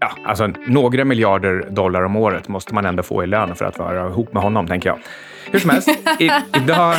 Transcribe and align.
Ja, 0.00 0.10
alltså 0.24 0.46
några 0.66 1.04
miljarder 1.04 1.66
dollar 1.70 2.02
om 2.02 2.16
året 2.16 2.48
måste 2.48 2.74
man 2.74 2.86
ändå 2.86 3.02
få 3.02 3.24
i 3.24 3.26
lön 3.26 3.54
för 3.54 3.64
att 3.64 3.78
vara 3.78 4.06
ihop 4.08 4.32
med 4.32 4.42
honom, 4.42 4.66
tänker 4.66 4.88
jag. 4.88 4.98
Hur 5.50 5.58
som 5.58 5.70
helst, 5.70 5.88
i, 6.18 6.30
idag... 6.56 6.94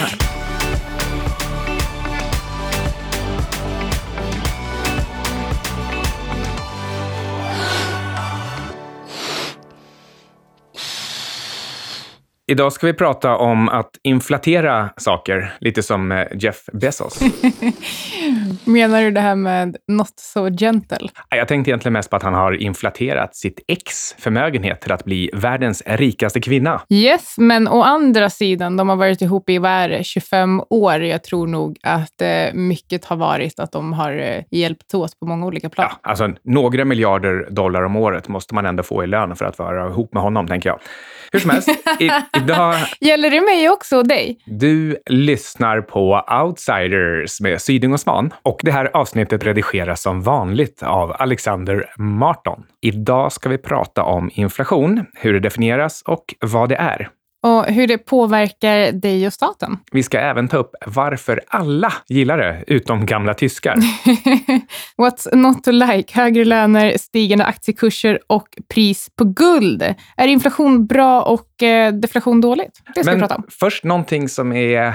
Idag 12.50 12.74
ska 12.74 12.88
vi 12.88 12.94
prata 12.94 13.38
om 13.38 13.70
att 13.70 13.90
inflatera 14.04 14.90
saker, 14.98 15.54
lite 15.60 15.84
som 15.84 16.12
eh, 16.12 16.28
Jeff 16.34 16.66
Bezos. 16.74 17.20
Menar 18.64 19.02
du 19.02 19.12
det 19.12 19.20
här 19.20 19.36
med 19.36 19.78
not 19.88 20.14
so 20.16 20.50
gentle? 20.50 21.10
Jag 21.30 21.48
tänkte 21.48 21.70
egentligen 21.70 21.94
mest 21.94 22.10
på 22.10 22.16
att 22.16 22.24
han 22.24 22.34
har 22.34 22.52
inflaterat 22.52 23.36
sitt 23.36 23.60
ex 23.68 24.14
förmögenhet 24.18 24.82
till 24.82 24.92
att 24.92 25.04
bli 25.04 25.30
världens 25.34 25.84
rikaste 25.86 26.42
kvinna. 26.42 26.82
Yes, 26.90 27.36
men 27.38 27.68
å 27.68 27.82
andra 27.82 28.30
sidan, 28.30 28.78
de 28.78 28.90
har 28.90 28.96
varit 28.96 29.22
ihop 29.22 29.50
i, 29.50 29.58
vad 29.58 29.72
är 29.72 29.90
det, 29.90 30.04
25 30.04 30.62
år. 30.70 31.04
Jag 31.04 31.24
tror 31.24 31.48
nog 31.48 31.78
att 31.84 32.22
eh, 32.22 32.54
mycket 32.54 33.06
har 33.06 33.16
varit 33.16 33.60
att 33.60 33.72
de 33.72 33.94
har 33.94 34.18
eh, 34.18 34.44
hjälpts 34.52 34.94
åt 34.94 35.20
på 35.20 35.26
många 35.26 35.46
olika 35.46 35.70
plan. 35.70 35.88
Ja, 35.92 36.10
alltså 36.10 36.30
några 36.44 36.86
miljarder 36.86 37.48
dollar 37.50 37.84
om 37.84 37.96
året 37.96 38.28
måste 38.28 38.56
man 38.56 38.66
ändå 38.66 38.84
få 38.84 39.04
i 39.04 39.08
lön 39.08 39.36
för 39.36 39.46
att 39.46 39.60
vara 39.60 39.88
ihop 39.88 40.14
med 40.14 40.24
honom, 40.24 40.48
tänker 40.48 40.70
jag. 40.70 40.80
Hur 41.32 41.40
som 41.40 41.50
helst, 41.50 41.70
i, 42.00 42.10
idag... 42.38 42.76
Gäller 43.00 43.30
det 43.30 43.42
mig 43.42 43.70
också 43.70 43.98
och 43.98 44.08
dig? 44.08 44.38
Du 44.46 44.98
lyssnar 45.10 45.82
på 45.82 46.26
Outsiders 46.44 47.42
med 47.42 47.62
Syding 47.62 47.94
och 47.94 48.00
Svan 48.00 48.34
och 48.44 48.60
det 48.64 48.72
här 48.72 48.98
avsnittet 48.98 49.44
redigeras 49.44 50.02
som 50.02 50.22
vanligt 50.22 50.84
av 50.84 51.16
Alexander 51.20 51.86
Marton. 51.98 52.64
Idag 52.82 53.32
ska 53.32 53.50
vi 53.50 53.58
prata 53.58 54.04
om 54.04 54.32
inflation, 54.34 55.06
hur 55.16 55.34
det 55.34 55.40
definieras 55.40 56.02
och 56.06 56.36
vad 56.40 56.70
det 56.70 56.76
är. 56.76 57.10
Och 57.48 57.66
hur 57.66 57.88
det 57.88 57.98
påverkar 57.98 58.92
dig 58.92 59.28
och 59.28 59.34
staten. 59.34 59.78
Vi 59.92 60.04
ska 60.04 60.20
även 60.20 60.48
ta 60.48 60.58
upp 60.58 60.76
varför 60.86 61.42
alla 61.48 61.94
gillar 62.08 62.38
det, 62.38 62.64
utom 62.68 63.06
gamla 63.06 63.34
tyskar. 63.34 63.76
What's 64.98 65.36
not 65.36 65.64
to 65.64 65.72
like? 65.72 66.20
Högre 66.20 66.46
löner, 66.46 66.98
stigande 66.98 67.46
aktiekurser 67.46 68.20
och 68.28 68.48
pris 68.74 69.10
på 69.16 69.24
guld. 69.24 69.96
Är 70.18 70.28
inflation 70.28 70.86
bra 70.88 71.22
och 71.22 71.64
eh, 71.64 71.94
deflation 71.94 72.42
dåligt? 72.42 72.82
Det 72.96 73.04
ska 73.04 73.12
Men 73.12 73.16
vi 73.16 73.22
prata 73.22 73.36
om. 73.36 73.44
först 73.50 73.84
någonting 73.84 74.30
som 74.30 74.54
är 74.54 74.94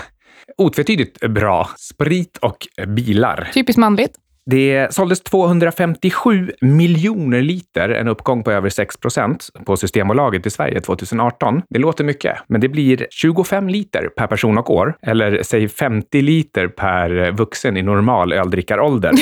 otvetydigt 0.59 1.21
bra. 1.31 1.69
Sprit 1.77 2.39
och 2.39 2.57
bilar. 2.87 3.51
Typiskt 3.55 3.79
manligt. 3.79 4.15
Det 4.51 4.95
såldes 4.95 5.23
257 5.23 6.53
miljoner 6.61 7.43
liter, 7.43 7.89
en 7.89 8.09
uppgång 8.09 8.43
på 8.43 8.53
över 8.53 8.69
6 8.69 8.97
procent 8.97 9.49
på 9.67 9.77
Systembolaget 9.77 10.47
i 10.47 10.51
Sverige 10.51 10.81
2018. 10.81 11.63
Det 11.69 11.79
låter 11.79 12.05
mycket, 12.05 12.39
men 12.47 12.61
det 12.61 12.69
blir 12.69 13.07
25 13.11 13.69
liter 13.69 14.09
per 14.17 14.27
person 14.27 14.59
och 14.59 14.71
år, 14.71 14.95
eller 15.03 15.43
säg 15.43 15.69
50 15.69 16.23
liter 16.23 16.69
per 16.69 17.33
vuxen 17.33 17.77
i 17.77 17.83
normal 17.83 18.33
öldrickarålder. 18.33 19.13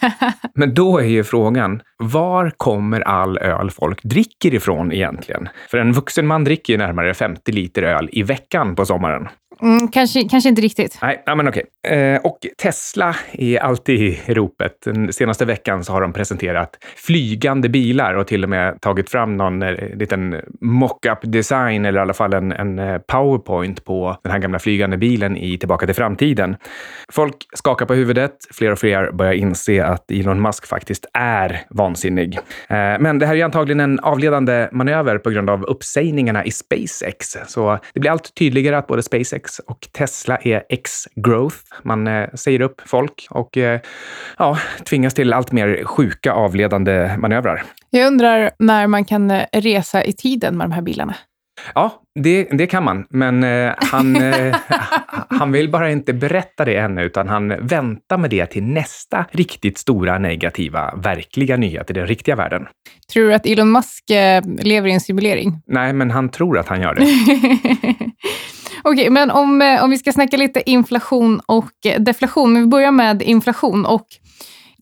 men 0.54 0.74
då 0.74 0.98
är 0.98 1.04
ju 1.04 1.24
frågan, 1.24 1.82
var 1.98 2.50
kommer 2.56 3.00
all 3.00 3.38
öl 3.38 3.70
folk 3.70 4.02
dricker 4.02 4.54
ifrån 4.54 4.92
egentligen? 4.92 5.48
För 5.70 5.78
en 5.78 5.92
vuxen 5.92 6.26
man 6.26 6.44
dricker 6.44 6.72
ju 6.72 6.78
närmare 6.78 7.14
50 7.14 7.52
liter 7.52 7.82
öl 7.82 8.08
i 8.12 8.22
veckan 8.22 8.76
på 8.76 8.86
sommaren. 8.86 9.28
Mm, 9.62 9.88
kanske, 9.88 10.28
kanske 10.28 10.48
inte 10.48 10.62
riktigt. 10.62 10.98
Nej, 11.02 11.22
men 11.26 11.48
okej. 11.48 11.64
Okay. 11.86 12.18
och 12.18 12.38
Tesla 12.62 13.16
är 13.32 13.58
alltid 13.58 14.00
i 14.00 14.20
ropet. 14.26 14.72
Den 14.84 15.12
senaste 15.12 15.44
veckan 15.44 15.84
så 15.84 15.92
har 15.92 16.00
de 16.00 16.12
presenterat 16.12 16.78
flygande 16.96 17.68
bilar 17.68 18.14
och 18.14 18.26
till 18.26 18.44
och 18.44 18.50
med 18.50 18.80
tagit 18.80 19.10
fram 19.10 19.36
någon 19.36 19.62
eh, 19.62 19.96
liten 19.96 20.40
mock-up 20.60 21.18
design 21.22 21.84
eller 21.84 21.98
i 21.98 22.02
alla 22.02 22.14
fall 22.14 22.34
en, 22.34 22.52
en 22.52 22.78
eh, 22.78 22.98
powerpoint 22.98 23.84
på 23.84 24.16
den 24.22 24.32
här 24.32 24.38
gamla 24.38 24.58
flygande 24.58 24.96
bilen 24.96 25.36
i 25.36 25.58
Tillbaka 25.58 25.86
till 25.86 25.94
framtiden. 25.94 26.56
Folk 27.12 27.36
skakar 27.54 27.86
på 27.86 27.94
huvudet. 27.94 28.36
Fler 28.50 28.70
och 28.70 28.78
fler 28.78 29.12
börjar 29.12 29.32
inse 29.32 29.84
att 29.84 30.10
Elon 30.10 30.42
Musk 30.42 30.66
faktiskt 30.66 31.06
är 31.12 31.60
vansinnig. 31.70 32.38
Men 32.68 33.18
det 33.18 33.26
här 33.26 33.36
är 33.36 33.44
antagligen 33.44 33.80
en 33.80 34.00
avledande 34.00 34.68
manöver 34.72 35.18
på 35.18 35.30
grund 35.30 35.50
av 35.50 35.64
uppsägningarna 35.64 36.44
i 36.44 36.50
SpaceX. 36.50 37.36
Så 37.46 37.78
det 37.94 38.00
blir 38.00 38.10
allt 38.10 38.34
tydligare 38.34 38.76
att 38.76 38.86
både 38.86 39.02
SpaceX 39.02 39.51
och 39.58 39.88
Tesla 39.92 40.36
är 40.36 40.62
X-growth. 40.68 41.56
Man 41.82 42.06
eh, 42.06 42.28
säger 42.34 42.60
upp 42.60 42.80
folk 42.86 43.26
och 43.30 43.56
eh, 43.56 43.80
ja, 44.38 44.58
tvingas 44.84 45.14
till 45.14 45.32
allt 45.32 45.52
mer 45.52 45.84
sjuka 45.84 46.32
avledande 46.32 47.16
manövrar. 47.18 47.62
Jag 47.90 48.06
undrar 48.06 48.50
när 48.58 48.86
man 48.86 49.04
kan 49.04 49.30
eh, 49.30 49.44
resa 49.52 50.04
i 50.04 50.12
tiden 50.12 50.56
med 50.56 50.64
de 50.64 50.72
här 50.72 50.82
bilarna. 50.82 51.14
Ja, 51.74 52.02
det, 52.20 52.44
det 52.44 52.66
kan 52.66 52.84
man, 52.84 53.06
men 53.10 53.44
eh, 53.44 53.72
han, 53.76 54.16
eh, 54.16 54.56
han 55.28 55.52
vill 55.52 55.70
bara 55.70 55.90
inte 55.90 56.12
berätta 56.12 56.64
det 56.64 56.76
ännu, 56.76 57.02
utan 57.02 57.28
han 57.28 57.66
väntar 57.66 58.18
med 58.18 58.30
det 58.30 58.46
till 58.46 58.62
nästa 58.62 59.24
riktigt 59.30 59.78
stora 59.78 60.18
negativa, 60.18 60.94
verkliga 60.96 61.56
nyhet 61.56 61.90
i 61.90 61.92
den 61.92 62.06
riktiga 62.06 62.36
världen. 62.36 62.66
Tror 63.12 63.28
du 63.28 63.34
att 63.34 63.46
Elon 63.46 63.72
Musk 63.72 64.04
lever 64.58 64.88
i 64.88 64.92
en 64.92 65.00
simulering? 65.00 65.62
Nej, 65.66 65.92
men 65.92 66.10
han 66.10 66.28
tror 66.28 66.58
att 66.58 66.68
han 66.68 66.80
gör 66.80 66.94
det. 66.94 67.06
Okej, 68.82 69.10
men 69.10 69.30
om, 69.30 69.62
eh, 69.62 69.84
om 69.84 69.90
vi 69.90 69.98
ska 69.98 70.12
snacka 70.12 70.36
lite 70.36 70.70
inflation 70.70 71.40
och 71.46 71.86
eh, 71.86 72.00
deflation. 72.00 72.52
Men 72.52 72.62
vi 72.62 72.68
börjar 72.68 72.90
med 72.90 73.22
inflation. 73.22 73.86
och 73.86 74.06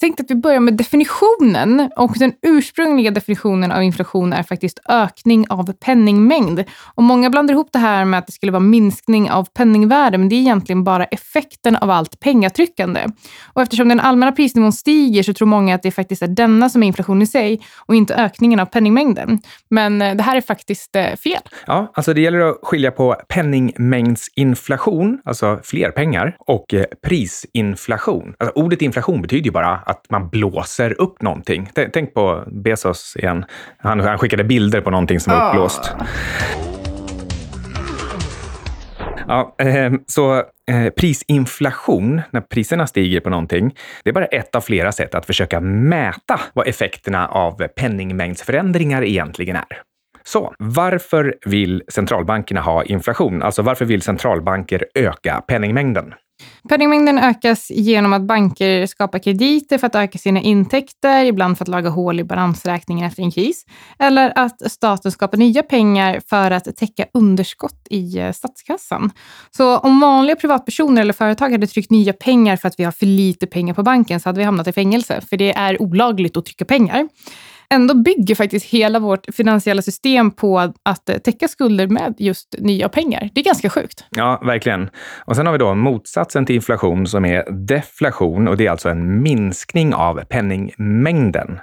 tänkte 0.01 0.23
att 0.23 0.31
vi 0.31 0.35
börjar 0.35 0.61
med 0.61 0.75
definitionen. 0.75 1.91
Och 1.97 2.13
Den 2.19 2.33
ursprungliga 2.43 3.11
definitionen 3.11 3.73
av 3.73 3.83
inflation 3.83 4.33
är 4.33 4.43
faktiskt 4.43 4.79
ökning 4.89 5.47
av 5.49 5.73
penningmängd. 5.73 6.65
Och 6.95 7.03
Många 7.03 7.31
blandar 7.31 7.55
ihop 7.55 7.69
det 7.73 7.79
här 7.79 8.05
med 8.05 8.19
att 8.19 8.27
det 8.27 8.33
skulle 8.33 8.53
vara 8.53 8.61
minskning 8.61 9.31
av 9.31 9.45
penningvärde, 9.45 10.19
men 10.19 10.29
det 10.29 10.35
är 10.35 10.41
egentligen 10.41 10.85
bara 10.85 11.05
effekten 11.05 11.77
av 11.77 11.91
allt 11.91 12.21
pengatryckande. 12.21 13.07
Och 13.53 13.63
Eftersom 13.63 13.89
den 13.89 14.01
allmänna 14.01 14.33
prisnivån 14.33 14.73
stiger 14.73 15.23
så 15.23 15.33
tror 15.33 15.49
många 15.49 15.75
att 15.75 15.83
det 15.83 15.91
faktiskt 15.91 16.23
är 16.23 16.29
denna 16.29 16.69
som 16.69 16.83
är 16.83 16.87
inflation 16.87 17.23
i 17.23 17.27
sig 17.27 17.61
och 17.87 17.95
inte 17.95 18.15
ökningen 18.15 18.61
av 18.61 18.67
penningmängden. 18.67 19.39
Men 19.71 20.03
eh, 20.03 20.17
det 20.17 20.23
här 20.23 20.37
är 20.37 20.41
faktiskt 20.41 20.97
eh, 20.97 21.17
fel. 21.17 21.41
Ja, 21.67 21.93
alltså 21.95 22.15
det 22.15 22.21
gäller 22.21 22.41
att 22.41 22.59
skilja 22.63 22.91
på 22.91 23.17
penningmängdsinflation, 23.29 25.21
alltså 25.25 25.61
fler 25.65 25.91
pengar, 25.91 26.37
och 26.39 26.75
eh, 26.75 26.85
prisinflation. 27.03 28.35
Alltså 28.39 28.61
ordet 28.61 28.83
inflation 28.83 29.23
betyder 29.23 29.45
ju 29.45 29.51
bara 29.51 29.77
att 29.91 30.05
man 30.11 30.29
blåser 30.29 31.01
upp 31.01 31.23
någonting. 31.23 31.67
T- 31.75 31.89
Tänk 31.93 32.15
på 32.15 32.45
Bezos 32.47 33.17
igen. 33.17 33.45
Han, 33.79 34.01
han 34.01 34.19
skickade 34.19 34.45
bilder 34.45 34.81
på 34.81 34.91
någonting 34.91 35.21
som 35.21 35.33
var 35.33 35.49
uppblåst. 35.49 35.93
Ja, 39.29 39.55
eh, 39.59 39.93
så 40.07 40.37
eh, 40.71 40.91
prisinflation, 40.97 42.21
när 42.31 42.41
priserna 42.41 42.87
stiger 42.87 43.21
på 43.21 43.31
någonting, 43.31 43.75
det 44.05 44.11
är 44.11 44.15
bara 44.15 44.25
ett 44.25 44.55
av 44.55 44.61
flera 44.61 44.93
sätt 44.93 45.15
att 45.15 45.27
försöka 45.27 45.61
mäta 45.61 46.41
vad 46.55 46.69
effekterna 46.69 47.29
av 47.29 47.67
penningmängdsförändringar 47.69 49.05
egentligen 49.05 49.57
är. 49.57 49.83
Så 50.25 50.55
varför 50.59 51.35
vill 51.47 51.83
centralbankerna 51.89 52.61
ha 52.61 52.85
inflation? 52.85 53.43
Alltså 53.43 53.63
varför 53.63 53.85
vill 53.85 54.03
centralbanker 54.03 54.85
öka 54.95 55.43
penningmängden? 55.49 56.15
Penningmängden 56.69 57.19
ökas 57.19 57.71
genom 57.71 58.13
att 58.13 58.23
banker 58.23 58.87
skapar 58.87 59.19
krediter 59.19 59.79
för 59.79 59.87
att 59.87 59.95
öka 59.95 60.19
sina 60.19 60.41
intäkter, 60.41 61.25
ibland 61.25 61.59
för 61.59 61.65
att 61.65 61.69
laga 61.69 61.91
hål 61.91 62.21
i 62.21 62.25
balansräkningen 62.25 63.07
efter 63.07 63.23
en 63.23 63.31
kris, 63.31 63.65
eller 63.99 64.33
att 64.37 64.73
staten 64.73 65.13
skapar 65.13 65.39
nya 65.39 65.63
pengar 65.63 66.21
för 66.29 66.51
att 66.51 66.77
täcka 66.77 67.07
underskott 67.15 67.87
i 67.91 68.19
eh, 68.19 68.33
statskassan. 68.33 69.11
Så 69.51 69.79
om 69.79 70.01
vanliga 70.01 70.37
privatpersoner 70.37 71.03
eller 71.03 71.13
företag 71.13 71.51
hade 71.51 71.67
tryckt 71.67 71.91
nya 71.91 72.13
pengar 72.13 72.57
för 72.57 72.69
att 72.69 72.79
vi 72.79 72.85
har 72.85 72.93
för 72.93 73.07
lite 73.07 73.47
pengar 73.47 73.75
på 73.75 73.83
banken 73.83 74.21
så 74.21 74.29
hade 74.29 74.39
vi 74.39 74.45
hamnat 74.45 74.67
i 74.67 74.73
fängelse, 74.73 75.21
för 75.31 75.37
det 75.37 75.53
är 75.53 75.83
olagligt 75.83 76.37
att 76.37 76.45
trycka 76.45 76.65
pengar. 76.65 77.09
Ändå 77.75 77.95
bygger 77.95 78.35
faktiskt 78.35 78.67
hela 78.67 78.99
vårt 78.99 79.27
finansiella 79.35 79.83
system 79.83 80.31
på 80.31 80.59
att 80.83 81.11
täcka 81.25 81.49
skulder 81.49 81.87
med 81.87 82.15
just 82.19 82.55
nya 82.59 82.89
pengar. 82.89 83.31
Det 83.35 83.41
är 83.41 83.45
ganska 83.45 83.71
sjukt. 83.71 84.05
Ja, 84.11 84.41
verkligen. 84.45 84.91
Och 85.25 85.37
sen 85.37 85.47
har 85.47 85.53
vi 85.53 85.59
då 85.59 85.75
motsatsen 85.75 86.47
till 86.47 86.57
inflation 86.57 87.07
som 87.07 87.25
är 87.25 87.67
deflation 87.67 88.49
och 88.49 88.57
det 88.57 88.67
är 88.67 88.71
alltså 88.71 88.89
en 88.89 89.23
minskning 89.23 89.95
av 89.95 90.25
penningmängden. 90.25 91.59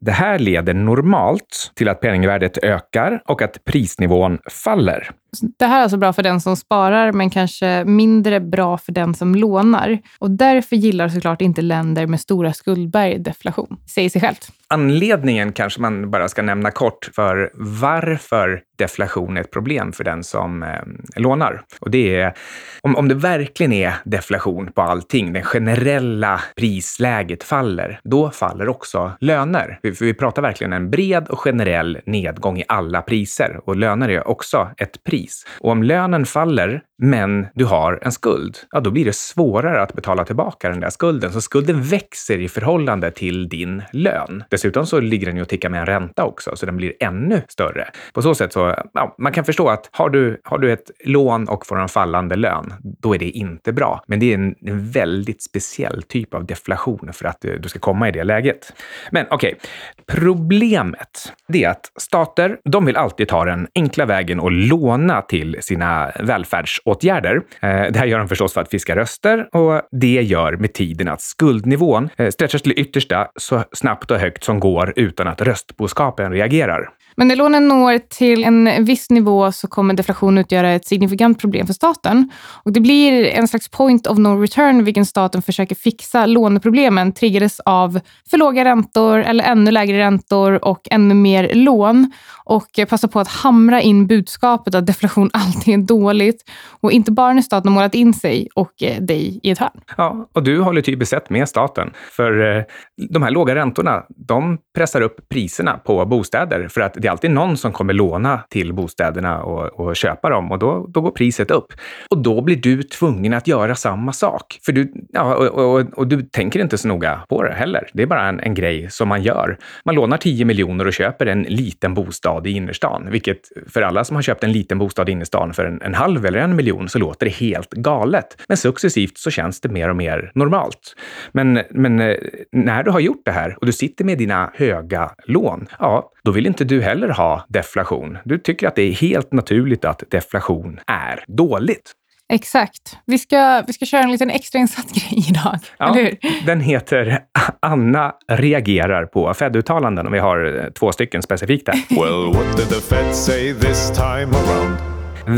Det 0.00 0.12
här 0.12 0.38
leder 0.38 0.74
normalt 0.74 1.72
till 1.74 1.88
att 1.88 2.00
penningvärdet 2.00 2.58
ökar 2.58 3.22
och 3.24 3.42
att 3.42 3.64
prisnivån 3.64 4.38
faller. 4.50 5.10
Det 5.58 5.66
här 5.66 5.78
är 5.78 5.82
alltså 5.82 5.96
bra 5.96 6.12
för 6.12 6.22
den 6.22 6.40
som 6.40 6.56
sparar, 6.56 7.12
men 7.12 7.30
kanske 7.30 7.84
mindre 7.84 8.40
bra 8.40 8.78
för 8.78 8.92
den 8.92 9.14
som 9.14 9.34
lånar. 9.34 9.98
Och 10.18 10.30
därför 10.30 10.76
gillar 10.76 11.08
såklart 11.08 11.42
inte 11.42 11.62
länder 11.62 12.06
med 12.06 12.20
stora 12.20 12.52
skuldberg 12.52 13.18
deflation. 13.18 13.76
Säger 13.94 14.10
sig 14.10 14.20
självt. 14.20 14.52
Anledningen 14.68 15.52
kanske 15.52 15.80
man 15.80 16.10
bara 16.10 16.28
ska 16.28 16.42
nämna 16.42 16.70
kort 16.70 17.10
för 17.14 17.50
varför 17.54 18.62
deflation 18.78 19.36
är 19.36 19.40
ett 19.40 19.50
problem 19.50 19.92
för 19.92 20.04
den 20.04 20.24
som 20.24 20.62
eh, 20.62 20.68
lånar. 21.16 21.62
Och 21.80 21.90
det 21.90 22.20
är 22.20 22.34
om, 22.80 22.96
om 22.96 23.08
det 23.08 23.14
verkligen 23.14 23.72
är 23.72 23.94
deflation 24.04 24.72
på 24.72 24.82
allting, 24.82 25.32
det 25.32 25.42
generella 25.42 26.40
prisläget 26.56 27.44
faller, 27.44 28.00
då 28.04 28.30
faller 28.30 28.68
också 28.68 29.12
löner. 29.20 29.78
För 29.82 30.04
vi 30.04 30.14
pratar 30.14 30.42
verkligen 30.42 30.72
en 30.72 30.90
bred 30.90 31.28
och 31.28 31.38
generell 31.38 31.98
nedgång 32.06 32.58
i 32.58 32.64
alla 32.68 33.02
priser 33.02 33.60
och 33.64 33.76
löner 33.76 34.08
är 34.08 34.28
också 34.28 34.70
ett 34.76 35.04
pris. 35.04 35.25
Och 35.60 35.70
om 35.70 35.82
lönen 35.82 36.26
faller, 36.26 36.82
men 36.98 37.46
du 37.54 37.64
har 37.64 37.98
en 38.02 38.12
skuld, 38.12 38.58
ja, 38.70 38.80
då 38.80 38.90
blir 38.90 39.04
det 39.04 39.16
svårare 39.16 39.82
att 39.82 39.92
betala 39.92 40.24
tillbaka 40.24 40.68
den 40.68 40.80
där 40.80 40.90
skulden. 40.90 41.32
Så 41.32 41.40
skulden 41.40 41.82
växer 41.82 42.38
i 42.38 42.48
förhållande 42.48 43.10
till 43.10 43.48
din 43.48 43.82
lön. 43.92 44.44
Dessutom 44.50 44.86
så 44.86 45.00
ligger 45.00 45.26
den 45.26 45.36
ju 45.36 45.42
och 45.42 45.48
tickar 45.48 45.68
med 45.68 45.80
en 45.80 45.86
ränta 45.86 46.24
också, 46.24 46.56
så 46.56 46.66
den 46.66 46.76
blir 46.76 46.92
ännu 47.00 47.42
större. 47.48 47.88
På 48.12 48.22
så 48.22 48.34
sätt 48.34 48.52
så, 48.52 48.74
ja, 48.92 49.14
man 49.18 49.32
kan 49.32 49.44
förstå 49.44 49.68
att 49.68 49.88
har 49.92 50.10
du, 50.10 50.40
har 50.44 50.58
du 50.58 50.72
ett 50.72 50.90
lån 51.04 51.48
och 51.48 51.66
får 51.66 51.80
en 51.80 51.88
fallande 51.88 52.36
lön, 52.36 52.74
då 52.82 53.14
är 53.14 53.18
det 53.18 53.30
inte 53.30 53.72
bra. 53.72 54.04
Men 54.06 54.20
det 54.20 54.30
är 54.30 54.34
en, 54.34 54.54
en 54.60 54.90
väldigt 54.90 55.42
speciell 55.42 56.02
typ 56.02 56.34
av 56.34 56.46
deflation 56.46 57.10
för 57.12 57.24
att 57.24 57.40
du, 57.40 57.58
du 57.58 57.68
ska 57.68 57.78
komma 57.78 58.08
i 58.08 58.12
det 58.12 58.24
läget. 58.24 58.72
Men 59.10 59.26
okej, 59.30 59.54
okay. 59.54 60.16
problemet 60.20 61.32
det 61.48 61.64
är 61.64 61.70
att 61.70 61.92
stater, 61.96 62.58
de 62.64 62.84
vill 62.84 62.96
alltid 62.96 63.28
ta 63.28 63.44
den 63.44 63.68
enkla 63.74 64.06
vägen 64.06 64.40
och 64.40 64.50
låna 64.50 65.15
till 65.22 65.56
sina 65.60 66.12
välfärdsåtgärder. 66.20 67.36
Eh, 67.36 67.92
det 67.92 67.98
här 67.98 68.06
gör 68.06 68.18
de 68.18 68.28
förstås 68.28 68.54
för 68.54 68.60
att 68.60 68.70
fiska 68.70 68.96
röster 68.96 69.48
och 69.52 69.82
det 69.90 70.22
gör 70.22 70.56
med 70.56 70.72
tiden 70.72 71.08
att 71.08 71.20
skuldnivån 71.20 72.08
eh, 72.16 72.30
stretchas 72.30 72.62
till 72.62 72.72
det 72.74 72.80
yttersta 72.80 73.28
så 73.36 73.64
snabbt 73.72 74.10
och 74.10 74.18
högt 74.18 74.44
som 74.44 74.60
går 74.60 74.92
utan 74.96 75.28
att 75.28 75.40
röstboskapen 75.40 76.32
reagerar. 76.32 76.88
Men 77.16 77.28
när 77.28 77.36
lånen 77.36 77.68
når 77.68 77.98
till 77.98 78.44
en 78.44 78.84
viss 78.84 79.10
nivå 79.10 79.52
så 79.52 79.68
kommer 79.68 79.94
deflation 79.94 80.38
utgöra 80.38 80.72
ett 80.72 80.86
signifikant 80.86 81.40
problem 81.40 81.66
för 81.66 81.74
staten. 81.74 82.30
Och 82.62 82.72
det 82.72 82.80
blir 82.80 83.24
en 83.24 83.48
slags 83.48 83.68
point 83.68 84.06
of 84.06 84.18
no 84.18 84.28
return 84.28 84.84
vilken 84.84 85.06
staten 85.06 85.42
försöker 85.42 85.74
fixa 85.74 86.26
låneproblemen 86.26 87.12
triggades 87.12 87.60
av 87.60 88.00
för 88.30 88.38
låga 88.38 88.64
räntor 88.64 89.18
eller 89.18 89.44
ännu 89.44 89.70
lägre 89.70 89.98
räntor 89.98 90.64
och 90.64 90.88
ännu 90.90 91.14
mer 91.14 91.54
lån 91.54 92.12
och 92.44 92.68
passa 92.88 93.08
på 93.08 93.20
att 93.20 93.28
hamra 93.28 93.82
in 93.82 94.06
budskapet 94.06 94.74
att 94.74 94.86
deflation 94.86 95.30
alltid 95.32 95.74
är 95.74 95.78
dåligt. 95.78 96.50
Och 96.80 96.92
inte 96.92 97.12
bara 97.12 97.32
när 97.32 97.42
staten 97.42 97.68
har 97.68 97.74
målat 97.74 97.94
in 97.94 98.14
sig 98.14 98.48
och 98.54 98.82
eh, 98.82 99.02
dig 99.02 99.40
i 99.42 99.50
ett 99.50 99.58
hörn. 99.58 99.80
Ja, 99.96 100.28
och 100.32 100.42
du 100.42 100.60
håller 100.60 100.82
typiskt 100.82 101.10
sett 101.10 101.30
med 101.30 101.48
staten. 101.48 101.90
För 102.10 102.56
eh, 102.56 102.64
de 103.10 103.22
här 103.22 103.30
låga 103.30 103.54
räntorna, 103.54 104.02
de 104.08 104.58
pressar 104.74 105.00
upp 105.00 105.28
priserna 105.28 105.78
på 105.78 106.06
bostäder 106.06 106.68
för 106.68 106.80
att 106.80 106.96
det 107.06 107.08
är 107.08 107.12
alltid 107.12 107.30
någon 107.30 107.56
som 107.56 107.72
kommer 107.72 107.94
låna 107.94 108.40
till 108.50 108.72
bostäderna 108.72 109.42
och, 109.42 109.80
och 109.80 109.96
köpa 109.96 110.30
dem 110.30 110.52
och 110.52 110.58
då, 110.58 110.86
då 110.88 111.00
går 111.00 111.10
priset 111.10 111.50
upp. 111.50 111.72
Och 112.10 112.18
då 112.18 112.40
blir 112.40 112.56
du 112.56 112.82
tvungen 112.82 113.34
att 113.34 113.46
göra 113.46 113.74
samma 113.74 114.12
sak. 114.12 114.58
För 114.64 114.72
du, 114.72 114.92
ja, 115.12 115.34
och, 115.34 115.46
och, 115.46 115.98
och 115.98 116.06
du 116.06 116.22
tänker 116.22 116.60
inte 116.60 116.78
så 116.78 116.88
noga 116.88 117.20
på 117.28 117.42
det 117.42 117.52
heller. 117.52 117.88
Det 117.92 118.02
är 118.02 118.06
bara 118.06 118.28
en, 118.28 118.40
en 118.40 118.54
grej 118.54 118.90
som 118.90 119.08
man 119.08 119.22
gör. 119.22 119.58
Man 119.84 119.94
lånar 119.94 120.18
10 120.18 120.44
miljoner 120.44 120.86
och 120.86 120.92
köper 120.92 121.26
en 121.26 121.42
liten 121.42 121.94
bostad 121.94 122.46
i 122.46 122.50
innerstan, 122.50 123.08
vilket 123.10 123.40
för 123.68 123.82
alla 123.82 124.04
som 124.04 124.14
har 124.14 124.22
köpt 124.22 124.44
en 124.44 124.52
liten 124.52 124.78
bostad 124.78 125.08
i 125.08 125.12
innerstan 125.12 125.52
för 125.52 125.64
en, 125.64 125.82
en 125.82 125.94
halv 125.94 126.26
eller 126.26 126.38
en 126.38 126.56
miljon 126.56 126.88
så 126.88 126.98
låter 126.98 127.26
det 127.26 127.32
helt 127.32 127.70
galet. 127.70 128.36
Men 128.48 128.56
successivt 128.56 129.18
så 129.18 129.30
känns 129.30 129.60
det 129.60 129.68
mer 129.68 129.88
och 129.88 129.96
mer 129.96 130.32
normalt. 130.34 130.96
Men, 131.32 131.60
men 131.70 132.00
eh, 132.00 132.16
när 132.52 132.82
du 132.82 132.90
har 132.90 133.00
gjort 133.00 133.22
det 133.24 133.32
här 133.32 133.56
och 133.60 133.66
du 133.66 133.72
sitter 133.72 134.04
med 134.04 134.18
dina 134.18 134.50
höga 134.54 135.10
lån, 135.24 135.66
ja, 135.78 136.12
då 136.26 136.32
vill 136.32 136.46
inte 136.46 136.64
du 136.64 136.82
heller 136.82 136.95
ha 137.04 137.46
deflation. 137.48 138.18
Du 138.24 138.38
tycker 138.38 138.68
att 138.68 138.74
det 138.74 138.82
är 138.82 138.92
helt 138.92 139.32
naturligt 139.32 139.84
att 139.84 140.02
deflation 140.10 140.80
är 140.86 141.24
dåligt. 141.26 141.92
Exakt. 142.28 142.98
Vi 143.06 143.18
ska, 143.18 143.62
vi 143.66 143.72
ska 143.72 143.84
köra 143.84 144.02
en 144.02 144.12
liten 144.12 144.30
extrainsatt 144.30 144.86
grej 144.94 145.24
idag, 145.28 145.58
ja, 145.78 145.90
eller 145.90 146.04
hur? 146.04 146.46
Den 146.46 146.60
heter 146.60 147.18
Anna 147.60 148.14
reagerar 148.28 149.06
på 149.06 149.34
Fed-uttalanden 149.34 150.06
och 150.06 150.14
vi 150.14 150.18
har 150.18 150.64
eh, 150.64 150.70
två 150.70 150.92
stycken 150.92 151.22
specifikt 151.22 151.66
där. 151.66 151.74
well, 151.90 152.34
what 152.34 152.56
did 152.56 152.68
the 152.68 152.80
Fed 152.80 153.14
say 153.14 153.54
this 153.54 153.90
time 153.90 154.36
around? 154.36 154.78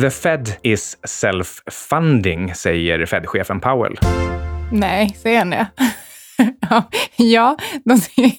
The 0.03 0.11
Fed 0.11 0.53
is 0.63 0.99
self-funding, 1.03 2.55
säger 2.55 3.07
Fed-chefen 3.07 3.61
Powell. 3.61 3.99
Nej, 4.73 5.17
säger 5.23 5.39
han 5.39 5.51
det? 5.51 5.67
ja, 7.17 7.57
de, 7.85 8.01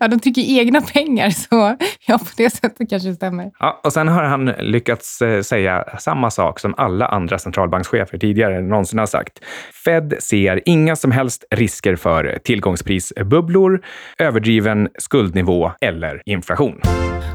ja, 0.00 0.08
de 0.08 0.20
tycker 0.20 0.42
egna 0.42 0.80
pengar, 0.80 1.30
så 1.30 1.76
ja, 2.06 2.18
på 2.18 2.30
det 2.36 2.50
sättet 2.50 2.90
kanske 2.90 3.08
det 3.08 3.14
stämmer. 3.14 3.50
Ja, 3.58 3.80
och 3.84 3.92
sen 3.92 4.08
har 4.08 4.24
han 4.24 4.44
lyckats 4.44 5.22
eh, 5.22 5.42
säga 5.42 5.84
samma 5.98 6.30
sak 6.30 6.60
som 6.60 6.74
alla 6.76 7.06
andra 7.06 7.38
centralbankschefer 7.38 8.18
tidigare 8.18 8.60
någonsin 8.60 8.98
har 8.98 9.06
sagt. 9.06 9.38
Fed 9.84 10.14
ser 10.20 10.60
inga 10.64 10.96
som 10.96 11.10
helst 11.10 11.44
risker 11.50 11.96
för 11.96 12.38
tillgångsprisbubblor, 12.44 13.82
överdriven 14.18 14.88
skuldnivå 14.98 15.72
eller 15.80 16.22
inflation. 16.26 16.80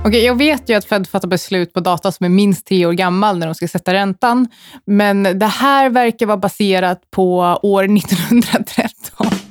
Okej, 0.06 0.26
jag 0.26 0.38
vet 0.38 0.70
ju 0.70 0.74
att 0.74 0.86
Fed 0.86 1.08
fattar 1.08 1.28
beslut 1.28 1.74
på 1.74 1.80
data 1.80 2.12
som 2.12 2.26
är 2.26 2.30
minst 2.30 2.68
tre 2.68 2.86
år 2.86 2.94
gammal 2.94 3.38
när 3.38 3.46
de 3.46 3.56
ska 3.56 3.68
sätta 3.68 3.94
räntan. 3.94 4.48
Men 4.86 5.24
det 5.24 5.46
här 5.46 5.90
verkar 5.90 6.26
vara 6.26 6.38
baserat 6.38 7.02
på 7.12 7.38
år 7.64 7.84
1913. 7.84 9.45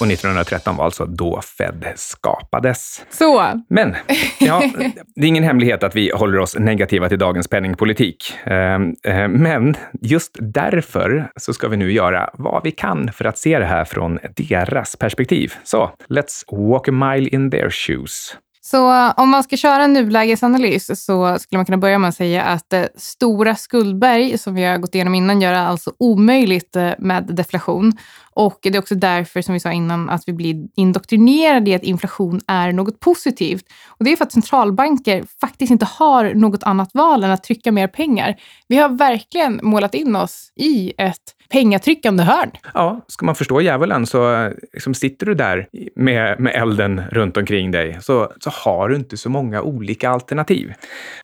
Och 0.00 0.06
1913 0.06 0.76
var 0.76 0.84
alltså 0.84 1.06
då 1.06 1.40
Fed 1.40 1.92
skapades. 1.96 3.04
Så. 3.10 3.62
Men 3.68 3.96
ja, 4.40 4.62
det 5.14 5.22
är 5.22 5.28
ingen 5.28 5.44
hemlighet 5.44 5.82
att 5.82 5.96
vi 5.96 6.10
håller 6.14 6.38
oss 6.38 6.56
negativa 6.58 7.08
till 7.08 7.18
dagens 7.18 7.48
penningpolitik. 7.48 8.32
Ehm, 8.44 8.94
eh, 9.04 9.28
men 9.28 9.76
just 10.00 10.36
därför 10.40 11.30
så 11.36 11.52
ska 11.52 11.68
vi 11.68 11.76
nu 11.76 11.92
göra 11.92 12.30
vad 12.32 12.64
vi 12.64 12.70
kan 12.70 13.12
för 13.12 13.24
att 13.24 13.38
se 13.38 13.58
det 13.58 13.64
här 13.64 13.84
från 13.84 14.18
deras 14.36 14.96
perspektiv. 14.96 15.54
Så, 15.64 15.90
let's 16.08 16.68
walk 16.70 16.88
a 16.88 16.92
mile 16.92 17.28
in 17.28 17.50
their 17.50 17.70
shoes. 17.70 18.36
Så 18.62 19.10
om 19.16 19.28
man 19.30 19.42
ska 19.42 19.56
köra 19.56 19.84
en 19.84 19.92
nulägesanalys 19.92 21.04
så 21.04 21.38
skulle 21.38 21.58
man 21.58 21.66
kunna 21.66 21.78
börja 21.78 21.98
med 21.98 22.08
att 22.08 22.16
säga 22.16 22.42
att 22.42 22.72
eh, 22.72 22.84
stora 22.94 23.56
skuldberg, 23.56 24.38
som 24.38 24.54
vi 24.54 24.64
har 24.64 24.78
gått 24.78 24.94
igenom 24.94 25.14
innan, 25.14 25.40
gör 25.40 25.52
det 25.52 25.60
alltså 25.60 25.92
omöjligt 25.98 26.76
eh, 26.76 26.92
med 26.98 27.24
deflation. 27.24 27.92
Och 28.32 28.58
det 28.62 28.68
är 28.68 28.78
också 28.78 28.94
därför, 28.94 29.42
som 29.42 29.54
vi 29.54 29.60
sa 29.60 29.72
innan, 29.72 30.10
att 30.10 30.22
vi 30.26 30.32
blir 30.32 30.68
indoktrinerade 30.76 31.70
i 31.70 31.74
att 31.74 31.82
inflation 31.82 32.40
är 32.46 32.72
något 32.72 33.00
positivt. 33.00 33.64
Och 33.88 34.04
det 34.04 34.12
är 34.12 34.16
för 34.16 34.24
att 34.24 34.32
centralbanker 34.32 35.24
faktiskt 35.40 35.70
inte 35.70 35.84
har 35.84 36.34
något 36.34 36.62
annat 36.62 36.90
val 36.94 37.24
än 37.24 37.30
att 37.30 37.42
trycka 37.42 37.72
mer 37.72 37.88
pengar. 37.88 38.40
Vi 38.68 38.76
har 38.76 38.88
verkligen 38.88 39.60
målat 39.62 39.94
in 39.94 40.16
oss 40.16 40.52
i 40.56 40.92
ett 40.98 41.34
pengatryckande 41.52 42.22
hörn. 42.22 42.50
Ja, 42.74 43.04
ska 43.06 43.26
man 43.26 43.34
förstå 43.34 43.60
djävulen 43.60 44.06
så 44.06 44.50
liksom 44.72 44.94
sitter 44.94 45.26
du 45.26 45.34
där 45.34 45.66
med, 45.96 46.40
med 46.40 46.54
elden 46.54 47.02
runt 47.10 47.36
omkring 47.36 47.70
dig 47.70 47.98
så, 48.00 48.32
så 48.40 48.50
har 48.50 48.88
du 48.88 48.96
inte 48.96 49.16
så 49.16 49.30
många 49.30 49.62
olika 49.62 50.10
alternativ. 50.10 50.72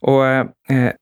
Och 0.00 0.26
eh, 0.26 0.46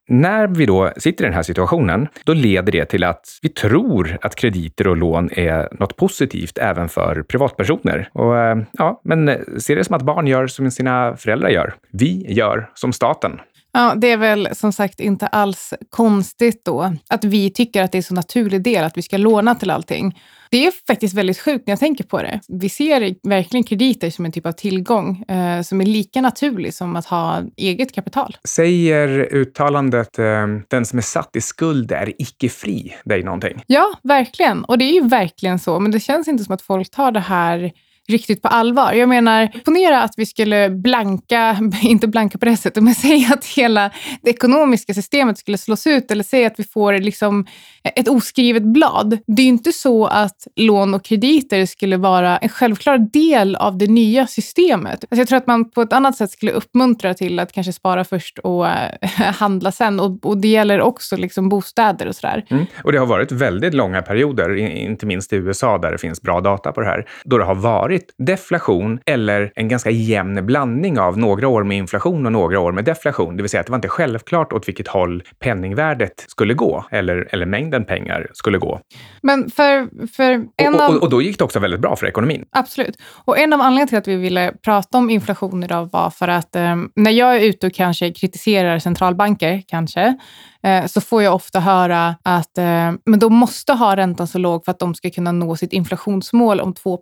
när 0.09 0.47
vi 0.47 0.67
då 0.67 0.93
sitter 0.97 1.25
i 1.25 1.27
den 1.27 1.35
här 1.35 1.43
situationen, 1.43 2.09
då 2.25 2.33
leder 2.33 2.73
det 2.73 2.85
till 2.85 3.05
att 3.05 3.39
vi 3.43 3.49
tror 3.49 4.19
att 4.23 4.37
krediter 4.37 4.89
och 4.89 4.97
lån 4.97 5.31
är 5.33 5.69
något 5.81 5.97
positivt 5.97 6.59
även 6.59 6.89
för 6.89 7.23
privatpersoner. 7.23 8.09
Och, 8.13 8.39
eh, 8.39 8.59
ja, 8.73 9.01
men 9.05 9.45
se 9.59 9.75
det 9.75 9.85
som 9.85 9.97
att 9.97 10.03
barn 10.03 10.27
gör 10.27 10.47
som 10.47 10.71
sina 10.71 11.17
föräldrar 11.17 11.49
gör. 11.49 11.75
Vi 11.93 12.27
gör 12.29 12.71
som 12.75 12.93
staten. 12.93 13.41
Ja, 13.77 13.95
det 13.97 14.11
är 14.11 14.17
väl 14.17 14.49
som 14.53 14.73
sagt 14.73 15.01
inte 15.01 15.27
alls 15.27 15.75
konstigt 15.91 16.65
då 16.65 16.93
att 17.09 17.25
vi 17.25 17.51
tycker 17.51 17.83
att 17.83 17.93
det 17.93 17.99
är 17.99 18.03
så 18.03 18.15
naturlig 18.15 18.63
del 18.63 18.85
att 18.85 18.97
vi 18.97 19.03
ska 19.03 19.17
låna 19.17 19.55
till 19.55 19.71
allting. 19.71 20.21
Det 20.51 20.67
är 20.67 20.73
faktiskt 20.87 21.15
väldigt 21.15 21.41
sjukt 21.41 21.67
när 21.67 21.73
jag 21.73 21.79
tänker 21.79 22.05
på 22.05 22.23
det. 22.23 22.41
Vi 22.49 22.69
ser 22.69 23.29
verkligen 23.29 23.65
krediter 23.65 24.11
som 24.11 24.25
en 24.25 24.33
typ 24.33 24.47
av 24.47 24.53
tillgång 24.53 25.23
eh, 25.23 25.63
som 25.63 25.81
är 25.81 25.87
lika 25.87 26.21
naturlig 26.21 26.75
som 26.75 26.97
att 26.97 27.07
ha 27.07 27.43
eget 27.57 27.95
kapital. 27.95 28.37
Säger 28.49 29.35
uttalandet 29.35 30.19
eh, 30.19 30.47
“den 30.69 30.85
som 30.85 30.99
är 30.99 31.03
satt 31.03 31.37
i 31.37 31.41
skuld 31.41 31.93
är 31.93 32.13
icke 32.19 32.49
fri” 32.49 32.95
dig 33.05 33.23
någonting? 33.23 33.63
Ja, 33.67 33.93
verkligen. 34.03 34.65
Och 34.65 34.79
det 34.79 34.85
är 34.85 34.93
ju 34.93 35.09
verkligen 35.09 35.59
så. 35.59 35.81
Men 35.81 35.91
det 35.91 36.01
känns 36.01 36.29
inte 36.29 36.45
som 36.45 36.55
att 36.55 36.63
folk 36.63 36.91
tar 36.91 37.13
det 37.13 37.21
här 37.21 37.73
riktigt 38.09 38.43
på 38.43 38.49
allvar. 38.49 38.93
Jag 38.93 39.09
menar, 39.09 39.49
ponera 39.65 40.03
att 40.03 40.15
vi 40.17 40.27
skulle 40.27 40.71
blanka, 40.71 41.59
inte 41.83 42.09
blanka 42.09 42.39
på 42.39 42.45
det 42.45 42.57
sättet, 42.57 42.83
men 42.83 42.95
säga 43.05 43.29
att 43.33 43.47
hela 43.47 43.91
det 44.23 44.31
ekonomiska 44.31 44.95
systemet 44.95 45.39
skulle 45.39 45.59
slås 45.59 45.87
ut 45.87 46.11
eller 46.11 46.25
säga 46.25 46.47
att 46.47 46.59
vi 46.59 46.65
får 46.65 46.93
liksom 46.93 47.47
ett 47.85 48.09
oskrivet 48.09 48.63
blad. 48.63 49.19
Det 49.27 49.43
är 49.43 49.45
ju 49.45 49.49
inte 49.49 49.73
så 49.73 50.07
att 50.07 50.47
lån 50.57 50.95
och 50.95 51.05
krediter 51.05 51.67
skulle 51.67 51.97
vara 51.97 52.37
en 52.37 52.49
självklar 52.49 52.99
del 52.99 53.57
av 53.57 53.79
det 53.79 53.87
nya 53.87 54.27
systemet. 54.27 55.05
Alltså 55.05 55.17
jag 55.17 55.29
tror 55.29 55.39
att 55.39 55.47
man 55.47 55.71
på 55.71 55.83
ett 55.83 55.93
annat 55.93 56.17
sätt 56.17 56.31
skulle 56.31 56.53
uppmuntra 56.53 57.15
till 57.15 57.39
att 57.39 57.53
kanske 57.53 57.73
spara 57.73 58.05
först 58.05 58.39
och 58.39 58.69
eh, 58.69 58.91
handla 59.35 59.73
sen. 59.73 60.01
Och, 60.01 60.27
och, 60.27 60.39
det 60.39 60.49
gäller 60.49 60.81
också 60.81 61.17
liksom 61.17 61.49
bostäder 61.49 62.07
och 62.07 62.17
sådär. 62.17 62.45
Mm. 62.49 62.67
Och 62.85 62.93
det 62.93 62.99
har 62.99 63.07
varit 63.07 63.33
väldigt 63.33 63.75
långa 63.75 64.03
perioder, 64.03 64.57
inte 64.57 65.07
minst 65.07 65.33
i 65.33 65.37
USA 65.37 65.79
där 65.79 65.93
det 65.93 65.99
finns 65.99 66.23
bra 66.23 66.41
data 66.41 66.73
på 66.73 66.81
det 66.81 66.87
här, 66.87 67.09
då 67.25 67.39
det 67.39 67.45
har 67.45 67.55
varit 67.55 67.94
deflation 68.19 68.99
eller 69.07 69.53
en 69.55 69.69
ganska 69.69 69.91
jämn 69.91 70.47
blandning 70.47 70.99
av 70.99 71.19
några 71.19 71.49
år 71.49 71.65
med 71.65 71.77
inflation 71.77 72.27
och 72.27 72.33
några 72.33 72.61
år 72.61 72.73
med 72.73 72.85
deflation. 72.85 73.37
Det 73.37 73.43
vill 73.43 73.51
säga 73.51 73.61
att 73.61 73.67
det 73.67 73.73
var 73.73 73.79
inte 73.79 73.89
självklart 73.89 74.53
åt 74.53 74.69
vilket 74.69 74.89
håll 74.89 75.23
penningvärdet 75.39 76.25
skulle 76.29 76.55
gå 76.55 76.85
eller, 76.91 77.29
eller 77.31 77.47
mängden 77.47 77.85
pengar 77.85 78.31
skulle 78.33 78.59
gå. 78.59 78.81
Men 79.23 79.51
för, 79.51 80.07
för 80.17 80.47
en 80.57 80.75
och, 80.75 80.91
och, 80.91 81.03
och 81.03 81.11
då 81.11 81.23
gick 81.23 81.39
det 81.39 81.45
också 81.45 81.59
väldigt 81.59 81.81
bra 81.81 81.97
för 81.97 82.07
ekonomin. 82.07 82.45
Absolut. 82.51 82.97
Och 83.25 83.39
en 83.39 83.53
av 83.53 83.61
anledningarna 83.61 83.87
till 83.87 83.99
att 83.99 84.09
vi 84.09 84.17
ville 84.17 84.53
prata 84.65 84.99
om 84.99 85.11
inflation 85.11 85.65
idag 85.65 85.89
var 85.93 86.11
för 86.11 86.29
att 86.29 86.57
eh, 86.57 86.77
när 86.97 87.11
jag 87.11 87.37
är 87.37 87.41
ute 87.41 87.67
och 87.67 87.75
kanske 87.75 88.11
kritiserar 88.11 88.79
centralbanker, 88.79 89.63
kanske, 89.69 90.19
Eh, 90.65 90.87
så 90.87 91.01
får 91.01 91.23
jag 91.23 91.35
ofta 91.35 91.61
höra 91.61 92.15
att 92.23 92.59
eh, 92.59 92.93
men 93.05 93.19
de 93.19 93.35
måste 93.35 93.73
ha 93.73 93.97
räntan 93.97 94.27
så 94.27 94.39
låg 94.39 94.65
för 94.65 94.71
att 94.71 94.79
de 94.79 94.95
ska 94.95 95.11
kunna 95.11 95.33
nå 95.33 95.57
sitt 95.57 95.73
inflationsmål 95.73 96.61
om 96.61 96.75
2% 96.75 96.99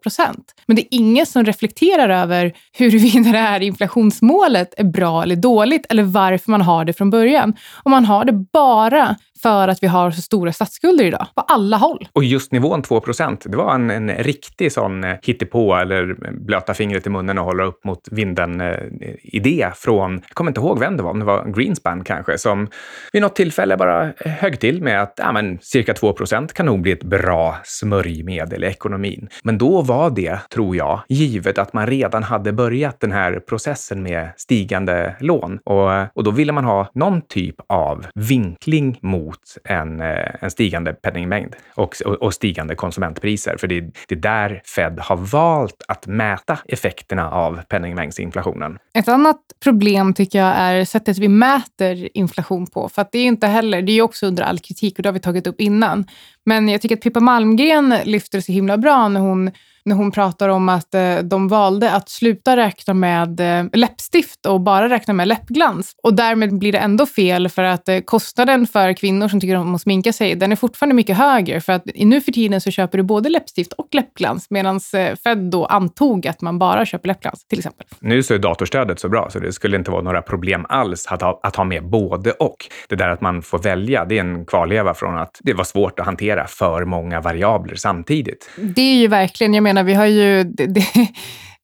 Men 0.66 0.76
det 0.76 0.82
är 0.82 0.88
ingen 0.90 1.26
som 1.26 1.44
reflekterar 1.44 2.08
över 2.08 2.52
huruvida 2.72 3.20
det 3.32 3.38
här 3.38 3.60
inflationsmålet 3.60 4.74
är 4.76 4.84
bra 4.84 5.22
eller 5.22 5.36
dåligt 5.36 5.86
eller 5.90 6.02
varför 6.02 6.50
man 6.50 6.62
har 6.62 6.84
det 6.84 6.92
från 6.92 7.10
början. 7.10 7.54
Och 7.82 7.90
man 7.90 8.04
har 8.04 8.24
det 8.24 8.32
bara 8.52 9.16
för 9.42 9.68
att 9.68 9.82
vi 9.82 9.86
har 9.86 10.10
så 10.10 10.22
stora 10.22 10.52
statsskulder 10.52 11.04
idag, 11.04 11.26
på 11.34 11.40
alla 11.40 11.76
håll. 11.76 12.08
Och 12.12 12.24
just 12.24 12.52
nivån 12.52 12.82
2% 12.82 13.48
det 13.48 13.56
var 13.56 13.74
en, 13.74 13.90
en 13.90 14.10
riktig 14.10 14.72
sån 14.72 15.04
eh, 15.04 15.16
hittepå 15.22 15.74
eller 15.74 16.10
eh, 16.10 16.32
blöta 16.32 16.74
fingret 16.74 17.06
i 17.06 17.10
munnen 17.10 17.38
och 17.38 17.44
hålla 17.44 17.64
upp 17.64 17.84
mot 17.84 18.08
vinden-idé 18.10 19.70
från, 19.74 20.12
jag 20.12 20.34
kommer 20.34 20.50
inte 20.50 20.60
ihåg 20.60 20.78
vem 20.78 20.96
det 20.96 21.02
var, 21.02 21.10
om 21.10 21.18
det 21.18 21.24
var 21.24 21.52
Greenspan 21.56 22.04
kanske, 22.04 22.38
som 22.38 22.68
vid 23.12 23.22
något 23.22 23.36
tillfälle 23.52 23.76
bara 23.76 24.12
högg 24.18 24.60
till 24.60 24.82
med 24.82 25.02
att 25.02 25.14
ja, 25.16 25.32
men, 25.32 25.58
cirka 25.62 25.92
2% 25.92 26.52
kan 26.52 26.66
nog 26.66 26.80
bli 26.80 26.92
ett 26.92 27.02
bra 27.02 27.56
smörjmedel 27.64 28.64
i 28.64 28.66
ekonomin. 28.66 29.28
Men 29.42 29.58
då 29.58 29.82
var 29.82 30.10
det, 30.10 30.38
tror 30.50 30.76
jag, 30.76 31.00
givet 31.08 31.58
att 31.58 31.72
man 31.72 31.86
redan 31.86 32.22
hade 32.22 32.52
börjat 32.52 33.00
den 33.00 33.12
här 33.12 33.40
processen 33.40 34.02
med 34.02 34.28
stigande 34.36 35.16
lån. 35.20 35.58
Och, 35.64 35.90
och 36.14 36.24
då 36.24 36.30
ville 36.30 36.52
man 36.52 36.64
ha 36.64 36.90
någon 36.94 37.22
typ 37.22 37.56
av 37.68 38.06
vinkling 38.14 38.98
mot 39.02 39.38
en, 39.64 40.00
eh, 40.00 40.28
en 40.40 40.50
stigande 40.50 40.92
penningmängd 40.92 41.56
och, 41.74 41.96
och, 42.04 42.14
och 42.14 42.34
stigande 42.34 42.74
konsumentpriser. 42.74 43.56
För 43.56 43.66
det, 43.66 43.80
det 44.08 44.14
är 44.14 44.16
där 44.16 44.62
Fed 44.64 44.98
har 45.00 45.16
valt 45.16 45.82
att 45.88 46.06
mäta 46.06 46.58
effekterna 46.68 47.30
av 47.30 47.60
penningmängdsinflationen. 47.68 48.78
Ett 48.94 49.08
annat 49.08 49.40
problem 49.64 50.14
tycker 50.14 50.38
jag 50.38 50.54
är 50.56 50.84
sättet 50.84 51.18
vi 51.18 51.28
mäter 51.28 52.08
inflation 52.14 52.66
på. 52.66 52.88
För 52.88 53.02
att 53.02 53.12
det 53.12 53.18
är 53.18 53.24
inte 53.24 53.41
heller, 53.46 53.82
det 53.82 53.92
är 53.92 54.02
också 54.02 54.26
under 54.26 54.42
all 54.42 54.58
kritik 54.58 54.98
och 54.98 55.02
det 55.02 55.08
har 55.08 55.14
vi 55.14 55.20
tagit 55.20 55.46
upp 55.46 55.60
innan. 55.60 56.06
Men 56.44 56.68
jag 56.68 56.80
tycker 56.80 56.96
att 56.96 57.02
Pippa 57.02 57.20
Malmgren 57.20 57.94
lyfter 58.04 58.40
så 58.40 58.52
himla 58.52 58.78
bra 58.78 59.08
när 59.08 59.20
hon 59.20 59.50
när 59.84 59.96
hon 59.96 60.10
pratar 60.10 60.48
om 60.48 60.68
att 60.68 60.94
eh, 60.94 61.18
de 61.18 61.48
valde 61.48 61.92
att 61.92 62.08
sluta 62.08 62.56
räkna 62.56 62.94
med 62.94 63.40
eh, 63.40 63.64
läppstift 63.72 64.46
och 64.46 64.60
bara 64.60 64.88
räkna 64.88 65.14
med 65.14 65.28
läppglans. 65.28 65.94
Och 66.02 66.14
därmed 66.14 66.58
blir 66.58 66.72
det 66.72 66.78
ändå 66.78 67.06
fel 67.06 67.48
för 67.48 67.62
att 67.62 67.88
eh, 67.88 68.00
kostnaden 68.00 68.66
för 68.66 68.92
kvinnor 68.92 69.28
som 69.28 69.40
tycker 69.40 69.56
om 69.56 69.74
att 69.74 69.82
sminka 69.82 70.12
sig, 70.12 70.34
den 70.34 70.52
är 70.52 70.56
fortfarande 70.56 70.94
mycket 70.94 71.16
högre. 71.16 71.60
För 71.60 71.72
att 71.72 71.82
nu 71.94 72.20
för 72.20 72.32
tiden 72.32 72.60
så 72.60 72.70
köper 72.70 72.98
du 72.98 73.04
både 73.04 73.28
läppstift 73.28 73.72
och 73.72 73.88
läppglans 73.92 74.46
medan 74.50 74.80
Fed 75.24 75.38
då 75.38 75.64
antog 75.64 76.26
att 76.26 76.40
man 76.40 76.58
bara 76.58 76.86
köper 76.86 77.08
läppglans 77.08 77.44
till 77.44 77.58
exempel. 77.58 77.86
Nu 78.00 78.22
så 78.22 78.34
är 78.34 78.38
datorstödet 78.38 79.00
så 79.00 79.08
bra 79.08 79.30
så 79.30 79.38
det 79.38 79.52
skulle 79.52 79.76
inte 79.76 79.90
vara 79.90 80.02
några 80.02 80.22
problem 80.22 80.66
alls 80.68 81.06
att 81.06 81.22
ha, 81.22 81.40
att 81.42 81.56
ha 81.56 81.64
med 81.64 81.90
både 81.90 82.32
och. 82.32 82.56
Det 82.88 82.96
där 82.96 83.08
att 83.08 83.20
man 83.20 83.42
får 83.42 83.58
välja, 83.58 84.04
det 84.04 84.16
är 84.16 84.20
en 84.20 84.46
kvarleva 84.46 84.94
från 84.94 85.18
att 85.18 85.40
det 85.42 85.54
var 85.54 85.64
svårt 85.64 86.00
att 86.00 86.06
hantera 86.06 86.46
för 86.46 86.84
många 86.84 87.20
variabler 87.20 87.74
samtidigt. 87.74 88.50
Det 88.56 88.82
är 88.82 88.96
ju 88.96 89.08
verkligen, 89.08 89.54
jag 89.54 89.62
menar 89.62 89.71
menar, 89.74 89.84
vi 89.84 89.94
har 89.94 90.06
ju... 90.06 90.44
Det, 90.44 90.66
det, 90.66 90.86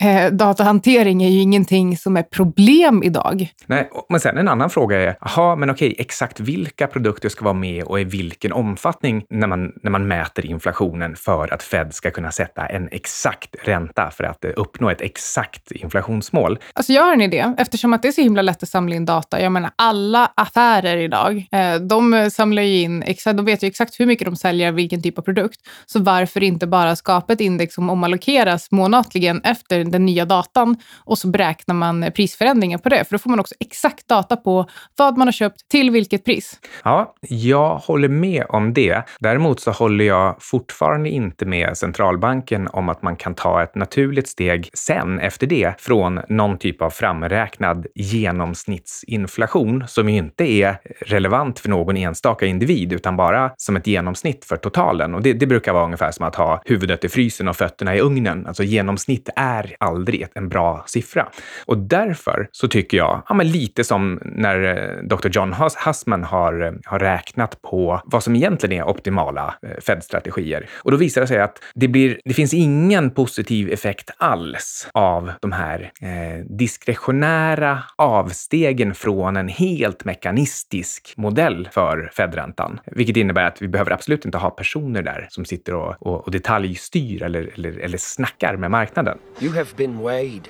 eh, 0.03 0.33
datahantering 0.33 1.23
är 1.23 1.29
ju 1.29 1.41
ingenting 1.41 1.97
som 1.97 2.17
är 2.17 2.23
problem 2.23 3.03
idag. 3.03 3.53
Nej, 3.67 3.91
men 4.09 4.21
sen 4.21 4.39
en 4.39 4.49
annan 4.49 4.71
fråga 4.71 5.01
är, 5.01 5.17
aha, 5.21 5.57
men 5.57 5.71
okej, 5.71 5.95
exakt 5.99 6.41
vilka 6.41 6.87
produkter 6.87 7.29
ska 7.29 7.45
vara 7.45 7.55
med 7.55 7.85
och 7.85 8.01
i 8.01 8.05
vilken 8.05 8.53
omfattning 8.53 9.25
när 9.31 9.47
man, 9.47 9.73
när 9.83 9.91
man 9.91 10.09
mäter 10.09 10.47
inflationen 10.47 11.17
för 11.17 11.55
att 11.55 11.63
Fed 11.63 11.95
ska 11.95 12.11
kunna 12.11 12.31
sätta 12.31 12.67
en 12.67 12.89
exakt 12.93 13.57
ränta 13.65 14.11
för 14.11 14.25
att 14.25 14.45
uppnå 14.45 14.91
ett 14.91 15.01
exakt 15.01 15.73
inflationsmål? 15.73 16.59
Alltså 16.73 16.93
jag 16.93 17.03
har 17.03 17.13
en 17.13 17.21
idé, 17.21 17.53
eftersom 17.59 17.93
att 17.93 18.03
det 18.03 18.09
är 18.09 18.13
så 18.13 18.21
himla 18.21 18.43
lätt 18.43 18.63
att 18.63 18.69
samla 18.69 18.97
in 18.97 19.05
data. 19.05 19.41
Jag 19.41 19.53
menar, 19.53 19.71
alla 19.77 20.33
affärer 20.35 20.97
idag, 20.97 21.49
eh, 21.53 21.75
de 21.75 22.31
samlar 22.31 22.63
ju 22.63 22.81
in, 22.81 23.05
de 23.25 23.45
vet 23.45 23.63
ju 23.63 23.69
exakt 23.69 24.01
hur 24.01 24.07
mycket 24.07 24.25
de 24.25 24.37
säljer, 24.37 24.73
vilken 24.73 25.03
typ 25.03 25.19
av 25.19 25.23
produkt. 25.23 25.61
Så 25.87 26.01
varför 26.01 26.43
inte 26.43 26.67
bara 26.67 26.97
skapa 26.97 27.33
ett 27.33 27.41
index 27.41 27.75
som 27.75 27.91
omallokeras 27.91 28.71
månatligen 28.71 29.41
efter 29.45 29.88
den 29.91 30.07
nya 30.07 30.25
datan 30.25 30.77
och 31.05 31.19
så 31.19 31.29
beräknar 31.29 31.75
man 31.75 32.11
prisförändringar 32.17 32.79
på 32.79 32.89
det. 32.89 33.05
För 33.05 33.15
då 33.15 33.19
får 33.19 33.31
man 33.31 33.41
också 33.41 33.55
exakt 33.61 34.09
data 34.09 34.37
på 34.37 34.67
vad 34.97 35.19
man 35.19 35.27
har 35.27 35.33
köpt 35.33 35.69
till 35.69 35.91
vilket 35.91 36.25
pris. 36.25 36.61
Ja, 36.85 37.15
jag 37.21 37.77
håller 37.77 38.09
med 38.09 38.45
om 38.49 38.75
det. 38.75 39.03
Däremot 39.21 39.61
så 39.61 39.71
håller 39.71 40.05
jag 40.05 40.37
fortfarande 40.41 41.09
inte 41.09 41.47
med 41.47 41.77
centralbanken 41.77 42.69
om 42.73 42.89
att 42.89 43.03
man 43.03 43.17
kan 43.17 43.35
ta 43.35 43.63
ett 43.63 43.75
naturligt 43.75 44.29
steg 44.29 44.71
sen 44.75 45.21
efter 45.21 45.47
det 45.47 45.81
från 45.81 46.21
någon 46.29 46.59
typ 46.59 46.83
av 46.83 46.91
framräknad 46.91 47.87
genomsnittsinflation 47.95 49.85
som 49.89 50.09
ju 50.09 50.17
inte 50.17 50.45
är 50.45 50.77
relevant 51.01 51.59
för 51.59 51.69
någon 51.69 51.97
enstaka 51.97 52.47
individ 52.47 52.93
utan 52.93 53.17
bara 53.17 53.51
som 53.57 53.77
ett 53.77 53.87
genomsnitt 53.87 54.45
för 54.45 54.57
totalen. 54.57 55.15
Och 55.15 55.23
det, 55.23 55.33
det 55.33 55.47
brukar 55.47 55.73
vara 55.73 55.85
ungefär 55.85 56.11
som 56.11 56.27
att 56.27 56.35
ha 56.35 56.63
huvudet 56.65 57.05
i 57.05 57.09
frysen 57.09 57.49
och 57.49 57.57
fötterna 57.57 57.97
i 57.97 58.01
ugnen. 58.01 58.47
Alltså 58.47 58.63
genomsnitt 58.63 59.29
är 59.37 59.77
aldrig 59.79 60.27
en 60.35 60.49
bra 60.49 60.85
siffra. 60.87 61.29
Och 61.67 61.79
därför 61.79 62.49
så 62.53 62.69
tycker 62.69 62.97
jag, 62.97 63.23
ja, 63.29 63.35
men 63.35 63.51
lite 63.51 63.85
som 63.85 64.21
när 64.25 64.63
eh, 64.63 65.03
Dr. 65.03 65.29
John 65.29 65.55
Hussman 65.85 66.25
har, 66.25 66.63
eh, 66.63 66.73
har 66.85 66.99
räknat 66.99 67.63
på 67.63 68.01
vad 68.05 68.23
som 68.23 68.37
egentligen 68.37 68.79
är 68.79 68.89
optimala 68.89 69.55
eh, 69.63 69.81
Fed-strategier. 69.81 70.67
Och 70.73 70.91
då 70.91 70.97
visar 70.97 71.21
det 71.21 71.27
sig 71.27 71.41
att 71.41 71.59
det, 71.75 71.89
blir, 71.89 72.21
det 72.25 72.35
finns 72.35 72.55
ingen 72.55 73.11
positiv 73.11 73.73
effekt 73.73 74.11
alls 74.17 74.89
av 74.93 75.33
de 75.41 75.53
här 75.53 75.93
eh, 76.01 76.45
diskretionära 76.45 77.83
avstegen 77.97 78.95
från 78.95 79.37
en 79.37 79.49
helt 79.49 80.05
mekanistisk 80.05 81.15
modell 81.17 81.69
för 81.73 82.11
Fed-räntan. 82.13 82.81
Vilket 82.87 83.17
innebär 83.17 83.45
att 83.45 83.63
vi 83.63 83.69
behöver 83.69 83.91
absolut 83.93 84.25
inte 84.25 84.39
ha 84.39 84.51
personer 84.51 85.03
där 85.03 85.27
som 85.31 85.45
sitter 85.45 85.75
och, 85.75 85.95
och, 86.01 86.25
och 86.25 86.31
detaljstyr 86.31 87.23
eller, 87.23 87.51
eller, 87.55 87.79
eller 87.79 87.99
snackar 87.99 88.57
med 88.57 88.71
marknaden. 88.71 89.19
You 89.41 89.55
have 89.55 89.68
been 89.77 90.03
weighed. 90.03 90.49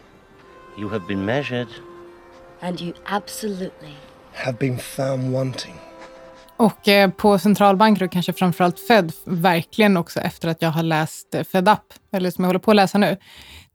You 0.79 0.89
have 0.89 1.07
been 1.07 1.25
measured. 1.25 1.69
And 2.61 2.81
you 2.81 2.93
absolutely 3.07 3.97
have 4.33 4.59
been 4.59 4.79
found 4.79 5.33
wanting. 5.33 5.75
Och 6.57 6.89
eh, 6.89 7.11
på 7.11 7.39
centralbanker 7.39 8.05
och 8.05 8.13
kanske 8.13 8.33
framförallt 8.33 8.81
Fed, 8.81 9.13
verkligen 9.25 9.97
också 9.97 10.21
efter 10.21 10.49
att 10.49 10.63
jag 10.63 10.71
har 10.71 10.83
läst 10.83 11.35
eh, 11.35 11.45
Fed 11.45 11.69
Up, 11.69 11.95
eller 12.13 12.31
som 12.31 12.45
jag 12.45 12.49
håller 12.49 12.61
på 12.61 12.71
att 12.71 12.77
läsa 12.77 12.99
nu, 12.99 13.17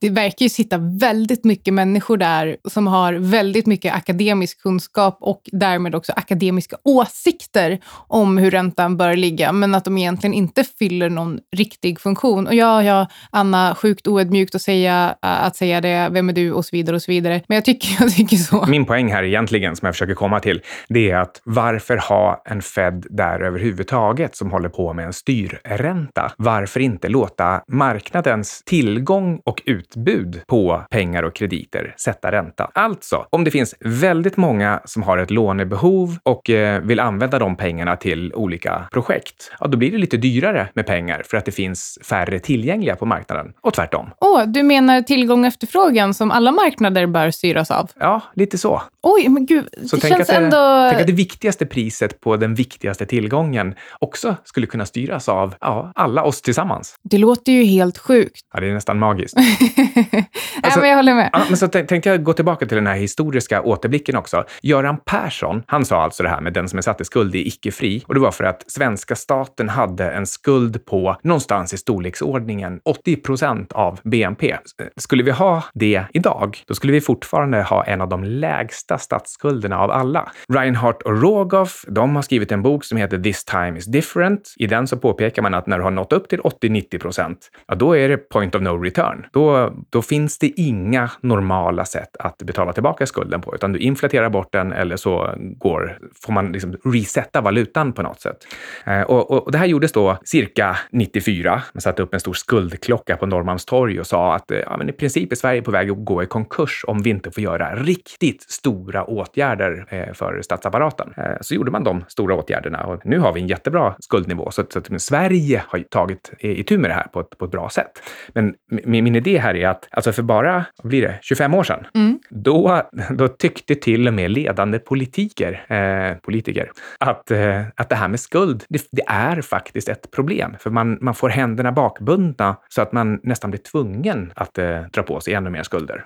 det 0.04 0.10
verkar 0.10 0.46
ju 0.46 0.50
sitta 0.50 0.78
väldigt 0.78 1.44
mycket 1.44 1.74
människor 1.74 2.18
där 2.18 2.58
som 2.70 2.88
har 2.88 3.14
väldigt 3.14 3.66
mycket 3.66 3.94
akademisk 3.94 4.62
kunskap 4.62 5.18
och 5.22 5.42
därmed 5.52 5.96
också 5.96 6.14
akademiska 6.16 6.78
åsikter 6.84 7.80
om 8.08 8.38
hur 8.38 8.52
räntan 8.52 8.98
bör 8.98 9.16
ligga, 9.16 9.52
men 9.52 9.76
att 9.76 9.86
de 9.86 9.98
egentligen 9.98 10.34
inte 10.34 10.64
fyller 10.64 11.10
någon 11.10 11.40
riktig 11.56 12.00
funktion. 12.00 12.48
Och 12.48 12.56
ja, 12.56 12.84
ja, 12.84 13.08
Anna, 13.32 13.76
sjukt 13.76 14.08
oödmjukt 14.08 14.56
att 14.56 14.62
säga, 14.62 15.16
att 15.20 15.56
säga 15.56 15.82
det, 15.82 16.10
vem 16.12 16.30
är 16.30 16.34
du 16.34 16.52
och 16.52 16.66
så 16.66 16.76
vidare 16.76 16.96
och 16.96 17.02
så 17.02 17.12
vidare. 17.12 17.42
Men 17.48 17.56
jag 17.56 17.66
tycker, 17.66 17.90
jag 18.00 18.12
tycker 18.16 18.38
så. 18.38 18.66
Min 18.66 18.86
poäng 18.86 19.12
här 19.12 19.24
egentligen, 19.24 19.76
som 19.76 19.86
jag 19.86 19.96
försöker 19.96 20.14
komma 20.14 20.40
till, 20.40 20.62
det 20.90 21.12
är 21.12 21.18
att 21.18 21.42
varför 21.44 21.98
ha 21.98 22.42
en 22.46 22.62
Fed 22.62 23.06
där 23.10 23.40
överhuvudtaget 23.40 24.36
som 24.36 24.52
håller 24.52 24.70
på 24.70 24.94
med 24.94 25.06
en 25.06 25.14
styrränta? 25.14 26.32
Varför 26.38 26.80
inte 26.80 27.08
låta 27.08 27.62
marknadens 27.68 28.64
tillgång 28.66 29.42
och 29.46 29.62
ut 29.66 29.93
utbud 29.94 30.42
på 30.48 30.84
pengar 30.90 31.24
och 31.24 31.36
krediter 31.36 31.96
sätta 31.98 32.32
ränta. 32.32 32.72
Alltså, 32.74 33.26
om 33.30 33.44
det 33.44 33.52
finns 33.52 33.76
väldigt 33.80 34.38
många 34.38 34.82
som 34.86 35.04
har 35.04 35.18
ett 35.18 35.32
lånebehov 35.32 36.18
och 36.24 36.50
eh, 36.50 36.82
vill 36.82 37.00
använda 37.00 37.40
de 37.40 37.56
pengarna 37.56 37.96
till 37.96 38.34
olika 38.34 38.88
projekt, 38.92 39.52
ja, 39.60 39.68
då 39.68 39.78
blir 39.78 39.92
det 39.92 39.98
lite 39.98 40.18
dyrare 40.18 40.70
med 40.74 40.86
pengar 40.86 41.24
för 41.26 41.38
att 41.38 41.46
det 41.46 41.52
finns 41.52 42.00
färre 42.04 42.40
tillgängliga 42.40 42.96
på 42.96 43.06
marknaden 43.06 43.54
och 43.62 43.74
tvärtom. 43.74 44.10
Åh, 44.20 44.44
du 44.48 44.64
menar 44.64 45.02
tillgång 45.02 45.42
och 45.42 45.48
efterfrågan 45.48 46.14
som 46.14 46.32
alla 46.32 46.52
marknader 46.52 47.08
bör 47.08 47.32
styras 47.32 47.72
av? 47.72 47.90
Ja, 48.00 48.22
lite 48.36 48.58
så. 48.58 48.82
Oj, 49.04 49.30
men 49.30 49.46
gud, 49.46 49.68
Så 49.86 49.96
det 49.96 50.02
tänk 50.02 50.14
känns 50.14 50.30
att, 50.30 50.36
det, 50.36 50.44
ändå... 50.46 50.90
tänk 50.90 51.02
att 51.02 51.08
det 51.08 51.14
viktigaste 51.14 51.66
priset 51.66 52.22
på 52.22 52.38
den 52.38 52.56
viktigaste 52.56 53.06
tillgången 53.06 53.76
också 54.00 54.36
skulle 54.44 54.68
kunna 54.68 54.86
styras 54.86 55.30
av 55.30 55.56
ja, 55.62 55.92
alla 55.96 56.24
oss 56.24 56.42
tillsammans. 56.42 56.96
Det 57.04 57.18
låter 57.18 57.52
ju 57.52 57.64
helt 57.64 57.98
sjukt. 57.98 58.42
Ja, 58.54 58.60
det 58.60 58.68
är 58.68 58.74
nästan 58.74 59.00
magiskt. 59.00 59.38
Nej, 60.12 60.30
Alltså- 60.64 60.80
men 60.80 60.90
jag 60.90 60.96
håller 60.96 61.14
med. 61.16 61.30
Ja, 61.34 61.42
men 61.50 61.58
så 61.58 61.68
tänk- 61.68 61.90
tänkte 61.90 62.10
jag 62.10 62.24
gå 62.24 62.34
tillbaka 62.34 62.66
till 62.66 62.76
den 62.76 62.88
här 62.88 62.96
historiska 62.96 63.62
återblicken 63.62 64.16
också. 64.16 64.44
Göran 64.62 64.98
Persson, 65.06 65.64
han 65.68 65.86
sa 65.86 66.02
alltså 66.04 66.24
det 66.24 66.30
här 66.30 66.42
med 66.42 66.54
den 66.54 66.70
som 66.70 66.78
är 66.78 66.82
satt 66.82 67.02
i 67.02 67.06
skuld 67.06 67.36
är 67.36 67.48
icke 67.48 67.72
fri. 67.72 68.04
Och 68.08 68.14
det 68.14 68.20
var 68.20 68.32
för 68.32 68.44
att 68.44 68.72
svenska 68.72 69.16
staten 69.16 69.70
hade 69.70 70.12
en 70.12 70.26
skuld 70.26 70.86
på 70.86 71.18
någonstans 71.24 71.74
i 71.74 71.78
storleksordningen 71.78 72.80
80 72.86 73.16
procent 73.16 73.72
av 73.72 74.00
BNP. 74.04 74.58
Skulle 74.98 75.24
vi 75.24 75.32
ha 75.32 75.64
det 75.74 76.04
idag, 76.14 76.58
då 76.68 76.74
skulle 76.74 76.94
vi 76.94 77.02
fortfarande 77.02 77.62
ha 77.64 77.84
en 77.84 78.02
av 78.02 78.10
de 78.10 78.24
lägsta 78.24 78.98
statsskulderna 78.98 79.80
av 79.80 79.92
alla. 79.92 80.32
Reinhardt 80.54 81.02
och 81.02 81.22
Rogoff, 81.22 81.86
de 81.88 82.16
har 82.16 82.22
skrivit 82.24 82.52
en 82.52 82.62
bok 82.62 82.84
som 82.86 82.98
heter 82.98 83.18
This 83.20 83.46
time 83.46 83.78
is 83.80 83.86
different. 83.86 84.54
I 84.58 84.68
den 84.68 84.88
så 84.88 84.98
påpekar 84.98 85.42
man 85.42 85.54
att 85.54 85.68
när 85.68 85.78
du 85.78 85.84
har 85.84 85.92
nått 85.92 86.14
upp 86.14 86.30
till 86.30 86.40
80-90 86.40 87.00
procent, 87.00 87.50
ja, 87.68 87.76
då 87.76 87.98
är 87.98 88.10
det 88.10 88.18
point 88.18 88.56
of 88.56 88.62
no 88.62 88.70
return. 88.84 89.26
Då, 89.34 89.63
då 89.90 90.02
finns 90.02 90.38
det 90.40 90.48
inga 90.62 91.12
normala 91.22 91.86
sätt 91.86 92.18
att 92.20 92.38
betala 92.38 92.74
tillbaka 92.74 93.06
skulden 93.06 93.42
på, 93.42 93.56
utan 93.56 93.72
du 93.74 93.80
inflaterar 93.80 94.30
bort 94.30 94.52
den 94.52 94.72
eller 94.74 94.96
så 94.98 95.34
går, 95.38 95.98
får 96.26 96.34
man 96.34 96.52
liksom 96.52 96.76
resetta 96.86 97.42
valutan 97.42 97.94
på 97.94 98.02
något 98.02 98.22
sätt. 98.22 98.38
Eh, 98.86 99.02
och, 99.02 99.32
och, 99.32 99.44
och 99.46 99.52
det 99.52 99.58
här 99.58 99.66
gjordes 99.66 99.92
då 99.92 100.18
cirka 100.26 100.78
94. 100.92 101.62
Man 101.74 101.82
satte 101.82 102.04
upp 102.04 102.14
en 102.14 102.20
stor 102.20 102.34
skuldklocka 102.34 103.18
på 103.18 103.26
Norrmalmstorg 103.26 104.00
och 104.00 104.08
sa 104.08 104.36
att 104.36 104.52
eh, 104.52 104.58
ja, 104.60 104.78
men 104.78 104.90
i 104.90 104.92
princip 104.94 105.32
är 105.32 105.36
Sverige 105.36 105.62
på 105.62 105.72
väg 105.72 105.90
att 105.92 106.06
gå 106.06 106.24
i 106.24 106.26
konkurs 106.26 106.86
om 106.88 107.02
vi 107.02 107.10
inte 107.10 107.32
får 107.32 107.44
göra 107.44 107.76
riktigt 107.76 108.42
stora 108.42 109.04
åtgärder 109.04 109.86
eh, 109.90 110.14
för 110.14 110.42
statsapparaten. 110.42 111.14
Så 111.42 111.56
gjorde 111.56 111.72
man 111.72 111.84
de 111.84 112.04
stora 112.08 112.36
åtgärderna 112.36 112.84
och 112.86 113.02
nu 113.06 113.20
har 113.20 113.34
vi 113.34 113.42
en 113.42 113.48
jättebra 113.48 113.96
skuldnivå. 114.00 114.52
Så, 114.52 114.62
att- 114.62 114.72
så 114.74 114.80
att 114.80 114.90
men 114.90 115.00
Sverige 115.00 115.64
har 115.68 115.80
tagit 115.80 116.32
itu 116.40 116.78
med 116.78 116.90
det 116.90 116.94
här 116.94 117.08
på 117.14 117.20
ett, 117.20 117.38
på 117.38 117.46
ett 117.46 117.52
bra 117.52 117.70
sätt. 117.70 117.92
Men 118.34 118.54
min, 118.86 119.04
min 119.04 119.16
idé 119.16 119.38
här 119.38 119.53
är 119.56 119.68
att 119.68 119.88
alltså 119.92 120.12
för 120.12 120.24
bara, 120.24 120.66
vad 120.84 120.90
blir 120.90 121.02
det, 121.02 121.20
25 121.22 121.54
år 121.54 121.64
sedan, 121.64 121.86
Mm. 121.96 122.20
då, 122.30 122.82
då 123.10 123.28
tyckte 123.28 123.76
till 123.76 124.08
och 124.08 124.14
med 124.14 124.32
ledande 124.32 124.80
politiker, 124.80 125.66
eh, 125.68 126.18
politiker 126.18 126.72
att, 127.00 127.32
eh, 127.32 127.62
att 127.76 127.90
det 127.90 127.96
här 127.96 128.08
med 128.08 128.20
skuld, 128.20 128.64
det, 128.70 128.88
det 128.92 129.04
är 129.08 129.42
faktiskt 129.42 129.90
ett 129.90 130.12
problem. 130.12 130.56
För 130.60 130.70
man, 130.70 130.98
man 131.02 131.16
får 131.16 131.30
händerna 131.30 131.72
bakbundna 131.72 132.56
så 132.70 132.82
att 132.82 132.92
man 132.92 133.20
nästan 133.24 133.52
blir 133.52 133.62
tvungen 133.62 134.32
att 134.36 134.58
eh, 134.58 134.82
dra 134.94 135.04
på 135.04 135.20
sig 135.20 135.34
ännu 135.34 135.50
mer 135.50 135.64
skulder. 135.64 136.06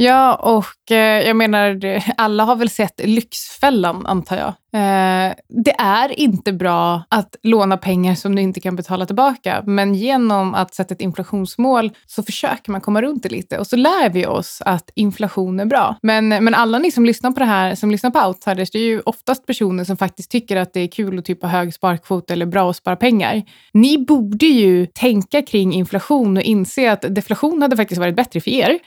Ja, 0.00 0.34
och 0.34 0.92
eh, 0.92 1.26
jag 1.26 1.36
menar, 1.36 1.80
alla 2.16 2.44
har 2.44 2.56
väl 2.56 2.70
sett 2.70 3.00
Lyxfällan, 3.04 4.06
antar 4.06 4.36
jag. 4.36 4.48
Eh, 4.72 5.34
det 5.64 5.74
är 5.78 6.20
inte 6.20 6.52
bra 6.52 7.02
att 7.08 7.36
låna 7.42 7.76
pengar 7.76 8.14
som 8.14 8.34
du 8.34 8.42
inte 8.42 8.60
kan 8.60 8.76
betala 8.76 9.06
tillbaka, 9.06 9.62
men 9.66 9.94
genom 9.94 10.54
att 10.54 10.74
sätta 10.74 10.94
ett 10.94 11.00
inflationsmål 11.00 11.90
så 12.06 12.22
försöker 12.22 12.72
man 12.72 12.80
komma 12.80 13.02
runt 13.02 13.22
det 13.22 13.28
lite 13.28 13.58
och 13.58 13.66
så 13.66 13.76
lär 13.76 14.10
vi 14.10 14.26
oss 14.26 14.62
att 14.64 14.90
inflation 14.94 15.60
är 15.60 15.64
bra. 15.64 15.96
Men, 16.02 16.28
men 16.28 16.54
alla 16.54 16.78
ni 16.78 16.90
som 16.90 17.04
lyssnar 17.04 17.30
på 17.30 17.40
det 17.40 17.46
här, 17.46 17.74
som 17.74 17.90
lyssnar 17.90 18.10
på 18.10 18.28
Outsiders, 18.28 18.70
det 18.70 18.78
är 18.78 18.86
ju 18.86 19.00
oftast 19.00 19.46
personer 19.46 19.84
som 19.84 19.96
faktiskt 19.96 20.30
tycker 20.30 20.56
att 20.56 20.72
det 20.72 20.80
är 20.80 20.88
kul 20.88 21.18
att 21.18 21.24
typ 21.24 21.42
ha 21.42 21.48
hög 21.48 21.74
sparkvot 21.74 22.30
eller 22.30 22.46
bra 22.46 22.70
att 22.70 22.76
spara 22.76 22.96
pengar. 22.96 23.42
Ni 23.72 23.98
borde 23.98 24.46
ju 24.46 24.86
tänka 24.86 25.42
kring 25.42 25.72
inflation 25.72 26.36
och 26.36 26.42
inse 26.42 26.92
att 26.92 27.14
deflation 27.14 27.62
hade 27.62 27.76
faktiskt 27.76 27.98
varit 27.98 28.16
bättre 28.16 28.40
för 28.40 28.50
er. 28.50 28.78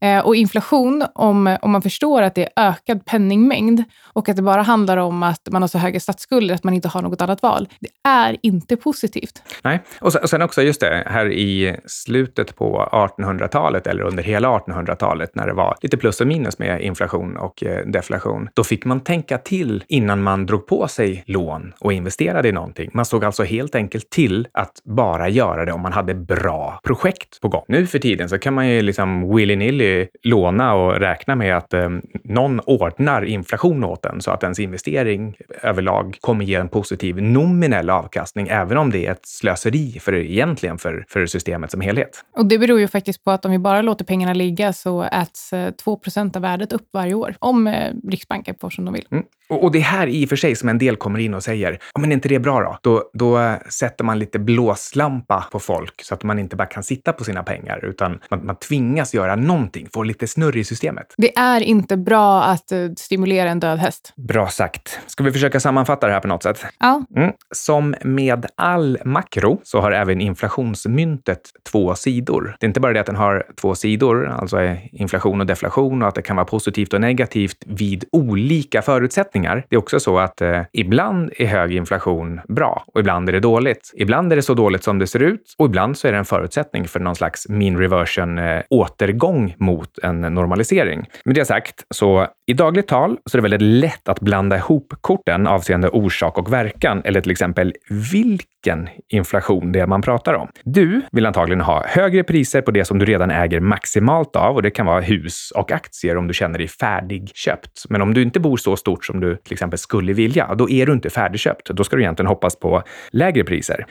Eh, 0.00 0.18
Och 0.26 0.36
inflation, 0.36 1.04
om, 1.14 1.56
om 1.62 1.70
man 1.70 1.82
förstår 1.82 2.22
att 2.22 2.34
det 2.34 2.48
är 2.56 2.68
ökad 2.68 3.04
penningmängd 3.04 3.84
och 4.12 4.28
att 4.28 4.36
det 4.36 4.42
bara 4.42 4.62
handlar 4.62 4.96
om 4.96 5.22
att 5.22 5.48
man 5.50 5.62
har 5.62 5.68
så 5.68 5.78
höga 5.78 6.00
statsskulder 6.00 6.54
att 6.54 6.64
man 6.64 6.74
inte 6.74 6.88
har 6.88 7.02
något 7.02 7.22
annat 7.22 7.42
val. 7.42 7.68
Det 7.80 7.88
är 8.08 8.36
inte 8.42 8.76
positivt. 8.76 9.42
Nej, 9.64 9.80
och 10.00 10.12
sen, 10.12 10.22
och 10.22 10.30
sen 10.30 10.42
också 10.42 10.62
just 10.62 10.80
det, 10.80 11.04
här 11.06 11.32
i 11.32 11.76
slutet 11.86 12.56
på 12.56 12.88
1800-talet 12.92 13.86
eller 13.86 14.02
under 14.02 14.22
hela 14.22 14.48
1800-talet 14.48 15.34
när 15.34 15.46
det 15.46 15.52
var 15.52 15.76
lite 15.82 15.96
plus 15.96 16.20
och 16.20 16.26
minus 16.26 16.58
med 16.58 16.80
inflation 16.82 17.36
och 17.36 17.64
eh, 17.64 17.86
deflation, 17.86 18.48
då 18.54 18.64
fick 18.64 18.84
man 18.84 19.00
tänka 19.00 19.38
till 19.38 19.84
innan 19.88 20.22
man 20.22 20.46
drog 20.46 20.66
på 20.66 20.88
sig 20.88 21.24
lån 21.26 21.72
och 21.80 21.92
investerade 21.92 22.48
i 22.48 22.52
någonting. 22.52 22.90
Man 22.94 23.04
såg 23.04 23.24
alltså 23.24 23.42
helt 23.44 23.74
enkelt 23.74 24.10
till 24.10 24.48
att 24.52 24.72
bara 24.84 25.28
göra 25.28 25.64
det 25.64 25.72
om 25.72 25.80
man 25.80 25.92
hade 25.92 26.14
bra 26.14 26.80
projekt 26.84 27.40
på 27.40 27.48
gång. 27.48 27.64
Nu 27.68 27.86
för 27.86 27.98
tiden 27.98 28.28
så 28.28 28.38
kan 28.38 28.54
man 28.54 28.68
ju 28.68 28.82
liksom 28.82 29.36
willy-nilly 29.36 29.87
låna 30.22 30.74
och 30.74 31.00
räkna 31.00 31.34
med 31.34 31.56
att 31.56 31.74
eh, 31.74 31.88
någon 32.24 32.60
ordnar 32.60 33.24
inflation 33.24 33.84
åt 33.84 34.06
en 34.06 34.20
så 34.20 34.30
att 34.30 34.42
ens 34.42 34.58
investering 34.58 35.36
överlag 35.62 36.18
kommer 36.20 36.44
ge 36.44 36.54
en 36.54 36.68
positiv 36.68 37.22
nominell 37.22 37.90
avkastning, 37.90 38.48
även 38.48 38.78
om 38.78 38.90
det 38.90 39.06
är 39.06 39.12
ett 39.12 39.26
slöseri 39.26 39.98
för 40.00 40.14
egentligen 40.14 40.78
för, 40.78 41.04
för 41.08 41.26
systemet 41.26 41.70
som 41.70 41.80
helhet. 41.80 42.24
Och 42.36 42.46
det 42.46 42.58
beror 42.58 42.80
ju 42.80 42.88
faktiskt 42.88 43.24
på 43.24 43.30
att 43.30 43.44
om 43.44 43.50
vi 43.52 43.58
bara 43.58 43.82
låter 43.82 44.04
pengarna 44.04 44.32
ligga 44.32 44.72
så 44.72 45.02
äts 45.02 45.52
eh, 45.52 45.72
2% 45.84 46.36
av 46.36 46.42
värdet 46.42 46.72
upp 46.72 46.88
varje 46.92 47.14
år. 47.14 47.34
Om 47.38 47.66
eh, 47.66 47.92
Riksbanken 48.10 48.54
får 48.60 48.70
som 48.70 48.84
de 48.84 48.94
vill. 48.94 49.06
Mm. 49.10 49.24
Och, 49.48 49.64
och 49.64 49.72
det 49.72 49.78
är 49.78 49.82
här 49.82 50.06
i 50.06 50.24
och 50.24 50.28
för 50.28 50.36
sig 50.36 50.56
som 50.56 50.68
en 50.68 50.78
del 50.78 50.96
kommer 50.96 51.18
in 51.18 51.34
och 51.34 51.42
säger, 51.42 51.78
ja 51.94 52.00
men 52.00 52.10
är 52.10 52.14
inte 52.14 52.28
det 52.28 52.38
bra 52.38 52.60
då? 52.60 52.78
Då, 52.82 53.10
då 53.12 53.38
eh, 53.38 53.54
sätter 53.70 54.04
man 54.04 54.18
lite 54.18 54.38
blåslampa 54.38 55.44
på 55.52 55.58
folk 55.58 56.02
så 56.02 56.14
att 56.14 56.22
man 56.22 56.38
inte 56.38 56.56
bara 56.56 56.66
kan 56.66 56.82
sitta 56.82 57.12
på 57.12 57.24
sina 57.24 57.42
pengar, 57.42 57.84
utan 57.84 58.20
man, 58.30 58.46
man 58.46 58.56
tvingas 58.56 59.14
göra 59.14 59.36
någonting, 59.36 59.77
få 59.94 60.02
lite 60.02 60.26
snurr 60.26 60.56
i 60.56 60.64
systemet. 60.64 61.14
Det 61.16 61.38
är 61.38 61.60
inte 61.60 61.96
bra 61.96 62.42
att 62.42 62.72
eh, 62.72 62.78
stimulera 62.96 63.50
en 63.50 63.60
död 63.60 63.78
häst. 63.78 64.12
Bra 64.16 64.48
sagt. 64.48 65.00
Ska 65.06 65.24
vi 65.24 65.32
försöka 65.32 65.60
sammanfatta 65.60 66.06
det 66.06 66.12
här 66.12 66.20
på 66.20 66.28
något 66.28 66.42
sätt? 66.42 66.64
Ja, 66.78 67.04
Mm. 67.16 67.32
Som 67.54 67.94
med 68.04 68.46
all 68.56 68.98
makro 69.04 69.60
så 69.62 69.80
har 69.80 69.92
även 69.92 70.20
inflationsmyntet 70.20 71.40
två 71.72 71.94
sidor. 71.94 72.56
Det 72.60 72.66
är 72.66 72.68
inte 72.68 72.80
bara 72.80 72.92
det 72.92 73.00
att 73.00 73.06
den 73.06 73.16
har 73.16 73.44
två 73.60 73.74
sidor, 73.74 74.28
alltså 74.28 74.76
inflation 74.92 75.40
och 75.40 75.46
deflation 75.46 76.02
och 76.02 76.08
att 76.08 76.14
det 76.14 76.22
kan 76.22 76.36
vara 76.36 76.46
positivt 76.46 76.92
och 76.94 77.00
negativt 77.00 77.56
vid 77.66 78.04
olika 78.12 78.82
förutsättningar. 78.82 79.64
Det 79.68 79.76
är 79.76 79.78
också 79.78 80.00
så 80.00 80.18
att 80.18 80.40
eh, 80.40 80.60
ibland 80.72 81.30
är 81.36 81.46
hög 81.46 81.74
inflation 81.74 82.40
bra 82.48 82.84
och 82.94 83.00
ibland 83.00 83.28
är 83.28 83.32
det 83.32 83.40
dåligt. 83.40 83.92
Ibland 83.94 84.32
är 84.32 84.36
det 84.36 84.42
så 84.42 84.54
dåligt 84.54 84.84
som 84.84 84.98
det 84.98 85.06
ser 85.06 85.22
ut 85.22 85.54
och 85.58 85.66
ibland 85.66 85.98
så 85.98 86.08
är 86.08 86.12
det 86.12 86.18
en 86.18 86.24
förutsättning 86.24 86.88
för 86.88 87.00
någon 87.00 87.16
slags 87.16 87.48
mean 87.48 87.78
reversion 87.78 88.38
eh, 88.38 88.62
återgång 88.70 89.54
mot 89.68 89.98
en 90.02 90.20
normalisering. 90.20 91.06
Med 91.24 91.34
det 91.34 91.44
sagt, 91.44 91.84
så 91.94 92.26
i 92.46 92.52
dagligt 92.52 92.88
tal 92.88 93.18
så 93.26 93.38
är 93.38 93.42
det 93.42 93.48
väldigt 93.48 93.82
lätt 93.82 94.08
att 94.08 94.20
blanda 94.20 94.56
ihop 94.56 94.94
korten 95.00 95.46
avseende 95.46 95.88
orsak 95.88 96.38
och 96.38 96.52
verkan 96.52 97.02
eller 97.04 97.20
till 97.20 97.30
exempel 97.30 97.74
vilken 98.12 98.88
inflation 99.08 99.72
det 99.72 99.80
är 99.80 99.86
man 99.86 100.02
pratar 100.02 100.34
om. 100.34 100.48
Du 100.64 101.02
vill 101.12 101.26
antagligen 101.26 101.60
ha 101.60 101.84
högre 101.86 102.24
priser 102.24 102.60
på 102.60 102.70
det 102.70 102.84
som 102.84 102.98
du 102.98 103.04
redan 103.04 103.30
äger 103.30 103.60
maximalt 103.60 104.36
av 104.36 104.56
och 104.56 104.62
det 104.62 104.70
kan 104.70 104.86
vara 104.86 105.00
hus 105.00 105.52
och 105.54 105.72
aktier 105.72 106.16
om 106.16 106.28
du 106.28 106.34
känner 106.34 106.58
dig 106.58 106.68
färdigköpt. 106.68 107.84
Men 107.88 108.02
om 108.02 108.14
du 108.14 108.22
inte 108.22 108.40
bor 108.40 108.56
så 108.56 108.76
stort 108.76 109.04
som 109.04 109.20
du 109.20 109.36
till 109.36 109.52
exempel 109.52 109.78
skulle 109.78 110.12
vilja, 110.12 110.54
då 110.54 110.70
är 110.70 110.86
du 110.86 110.92
inte 110.92 111.10
färdigköpt. 111.10 111.70
Då 111.70 111.84
ska 111.84 111.96
du 111.96 112.02
egentligen 112.02 112.28
hoppas 112.28 112.56
på 112.56 112.82
lägre 113.10 113.44
priser. 113.44 113.86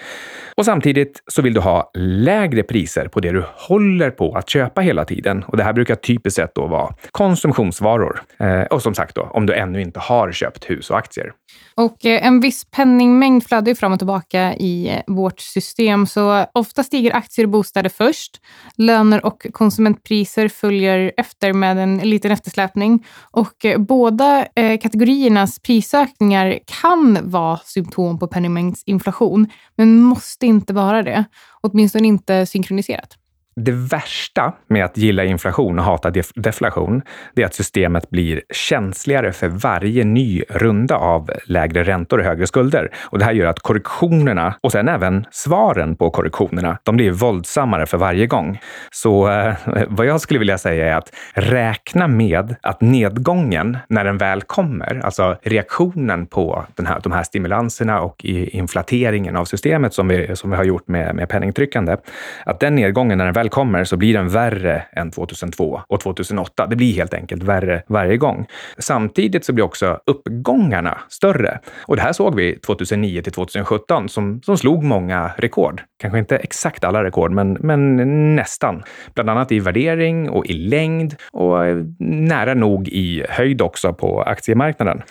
Och 0.55 0.65
samtidigt 0.65 1.23
så 1.27 1.41
vill 1.41 1.53
du 1.53 1.59
ha 1.59 1.91
lägre 1.93 2.63
priser 2.63 3.07
på 3.07 3.19
det 3.19 3.31
du 3.31 3.43
håller 3.55 4.09
på 4.09 4.33
att 4.33 4.49
köpa 4.49 4.81
hela 4.81 5.05
tiden. 5.05 5.43
Och 5.43 5.57
det 5.57 5.63
här 5.67 5.73
brukar 5.73 5.95
typiskt 5.95 6.35
sett 6.35 6.55
då 6.55 6.67
vara 6.67 6.93
konsumtionsvaror. 7.11 8.21
Eh, 8.39 8.61
och 8.61 8.81
som 8.81 8.93
sagt 8.95 9.15
då, 9.15 9.29
om 9.33 9.45
du 9.45 9.53
ännu 9.53 9.81
inte 9.81 9.99
har 9.99 10.31
köpt 10.31 10.69
hus 10.69 10.89
och 10.89 10.97
aktier. 10.97 11.31
Och 11.75 12.05
eh, 12.05 12.25
en 12.25 12.39
viss 12.39 12.65
penningmängd 12.71 13.43
flödar 13.47 13.67
ju 13.67 13.75
fram 13.75 13.93
och 13.93 13.99
tillbaka 13.99 14.55
i 14.55 14.89
eh, 14.89 15.01
vårt 15.07 15.39
system. 15.39 16.07
Så 16.07 16.45
ofta 16.53 16.83
stiger 16.83 17.15
aktier 17.15 17.45
och 17.45 17.49
bostäder 17.49 17.89
först. 17.89 18.41
Löner 18.77 19.25
och 19.25 19.47
konsumentpriser 19.51 20.47
följer 20.47 21.11
efter 21.17 21.53
med 21.53 21.77
en 21.77 21.97
liten 21.97 22.31
eftersläpning. 22.31 23.05
Och 23.31 23.65
eh, 23.65 23.77
båda 23.77 24.47
kategoriernas 24.55 25.59
prisökningar 25.59 26.59
kan 26.81 27.19
vara 27.29 27.57
symptom 27.57 28.19
på 28.19 28.27
penningmängdsinflation, 28.27 29.47
men 29.75 30.01
måste 30.01 30.45
inte 30.45 30.73
vara 30.73 31.03
det. 31.03 31.25
Åtminstone 31.61 32.07
inte 32.07 32.45
synkroniserat 32.45 33.17
det 33.59 33.71
värsta 33.71 34.53
med 34.67 34.85
att 34.85 34.97
gilla 34.97 35.23
inflation 35.23 35.79
och 35.79 35.85
hata 35.85 36.09
def 36.09 36.31
deflation, 36.35 37.01
det 37.33 37.41
är 37.41 37.45
att 37.45 37.53
systemet 37.53 38.09
blir 38.09 38.41
känsligare 38.53 39.31
för 39.31 39.47
varje 39.47 40.03
ny 40.03 40.43
runda 40.49 40.95
av 40.95 41.31
lägre 41.45 41.83
räntor 41.83 42.19
och 42.19 42.25
högre 42.25 42.47
skulder. 42.47 42.91
Och 43.03 43.19
det 43.19 43.25
här 43.25 43.31
gör 43.31 43.47
att 43.47 43.59
korrektionerna 43.59 44.55
och 44.61 44.71
sen 44.71 44.87
även 44.87 45.25
svaren 45.31 45.95
på 45.95 46.09
korrektionerna, 46.09 46.77
de 46.83 46.95
blir 46.95 47.11
våldsammare 47.11 47.85
för 47.85 47.97
varje 47.97 48.27
gång. 48.27 48.59
Så 48.91 49.29
eh, 49.29 49.53
vad 49.87 50.05
jag 50.05 50.21
skulle 50.21 50.39
vilja 50.39 50.57
säga 50.57 50.87
är 50.87 50.95
att 50.95 51.13
räkna 51.33 52.07
med 52.07 52.55
att 52.61 52.81
nedgången, 52.81 53.77
när 53.89 54.03
den 54.03 54.17
väl 54.17 54.41
kommer, 54.41 55.01
alltså 55.03 55.35
reaktionen 55.41 56.25
på 56.25 56.65
den 56.75 56.85
här, 56.85 56.99
de 57.03 57.11
här 57.11 57.23
stimulanserna 57.23 58.01
och 58.01 58.25
inflateringen 58.25 59.35
av 59.35 59.45
systemet 59.45 59.93
som 59.93 60.07
vi, 60.07 60.35
som 60.35 60.49
vi 60.49 60.55
har 60.55 60.63
gjort 60.63 60.87
med, 60.87 61.15
med 61.15 61.29
penningtryckande, 61.29 61.97
att 62.45 62.59
den 62.59 62.75
nedgången, 62.75 63.17
när 63.17 63.25
den 63.25 63.33
väl 63.33 63.46
kommer, 63.49 63.83
så 63.83 63.97
blir 63.97 64.13
den 64.13 64.29
värre 64.29 64.83
än 64.91 65.11
2002 65.11 65.81
och 65.87 65.99
2008. 65.99 66.67
Det 66.67 66.75
blir 66.75 66.93
helt 66.93 67.13
enkelt 67.13 67.43
värre 67.43 67.83
varje 67.87 68.17
gång. 68.17 68.45
Samtidigt 68.77 69.45
så 69.45 69.53
blir 69.53 69.65
också 69.65 69.99
uppgångarna 70.05 70.97
större. 71.09 71.59
Och 71.81 71.95
det 71.95 72.01
här 72.01 72.13
såg 72.13 72.35
vi 72.35 72.59
2009 72.59 73.21
till 73.21 73.33
2017 73.33 74.09
som, 74.09 74.41
som 74.41 74.57
slog 74.57 74.83
många 74.83 75.31
rekord. 75.37 75.81
Kanske 75.99 76.19
inte 76.19 76.37
exakt 76.37 76.83
alla 76.83 77.03
rekord, 77.03 77.31
men, 77.31 77.53
men 77.53 77.95
nästan. 78.35 78.83
Bland 79.13 79.29
annat 79.29 79.51
i 79.51 79.59
värdering 79.59 80.29
och 80.29 80.45
i 80.45 80.53
längd 80.53 81.15
och 81.31 81.65
eh, 81.65 81.77
nära 81.99 82.53
nog 82.53 82.87
i 82.87 83.25
höjd 83.29 83.61
också 83.61 83.93
på 83.93 84.21
aktiemarknaden. 84.21 85.01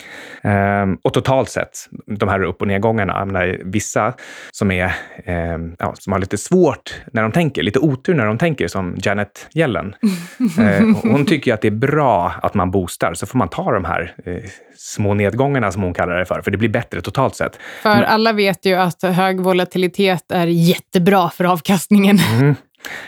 Ehm, 0.42 0.98
och 1.02 1.12
totalt 1.12 1.48
sett, 1.48 1.88
de 2.06 2.28
här 2.28 2.42
upp 2.42 2.60
och 2.60 2.68
nedgångarna, 2.68 3.24
menar, 3.24 3.58
vissa 3.64 4.14
som, 4.50 4.70
är, 4.70 4.84
eh, 5.24 5.58
ja, 5.78 5.94
som 5.94 6.12
har 6.12 6.20
lite 6.20 6.38
svårt 6.38 7.02
när 7.12 7.22
de 7.22 7.32
tänker, 7.32 7.62
lite 7.62 7.78
otur 7.78 8.14
när 8.14 8.25
de 8.26 8.38
tänker, 8.38 8.68
som 8.68 8.96
Janet 9.02 9.48
Yellen. 9.54 9.94
eh, 10.58 11.10
hon 11.10 11.26
tycker 11.26 11.54
att 11.54 11.60
det 11.60 11.68
är 11.68 11.70
bra 11.70 12.34
att 12.42 12.54
man 12.54 12.70
boostar, 12.70 13.14
så 13.14 13.26
får 13.26 13.38
man 13.38 13.48
ta 13.48 13.72
de 13.72 13.84
här 13.84 14.14
eh, 14.24 14.36
små 14.76 15.14
nedgångarna 15.14 15.72
som 15.72 15.82
hon 15.82 15.94
kallar 15.94 16.18
det 16.18 16.24
för, 16.24 16.40
för 16.40 16.50
det 16.50 16.58
blir 16.58 16.68
bättre 16.68 17.00
totalt 17.00 17.36
sett. 17.36 17.58
För 17.82 17.94
Men, 17.94 18.04
alla 18.04 18.32
vet 18.32 18.66
ju 18.66 18.74
att 18.74 19.02
hög 19.02 19.40
volatilitet 19.40 20.32
är 20.32 20.46
jättebra 20.46 21.30
för 21.30 21.44
avkastningen. 21.44 22.18
Mm. 22.18 22.54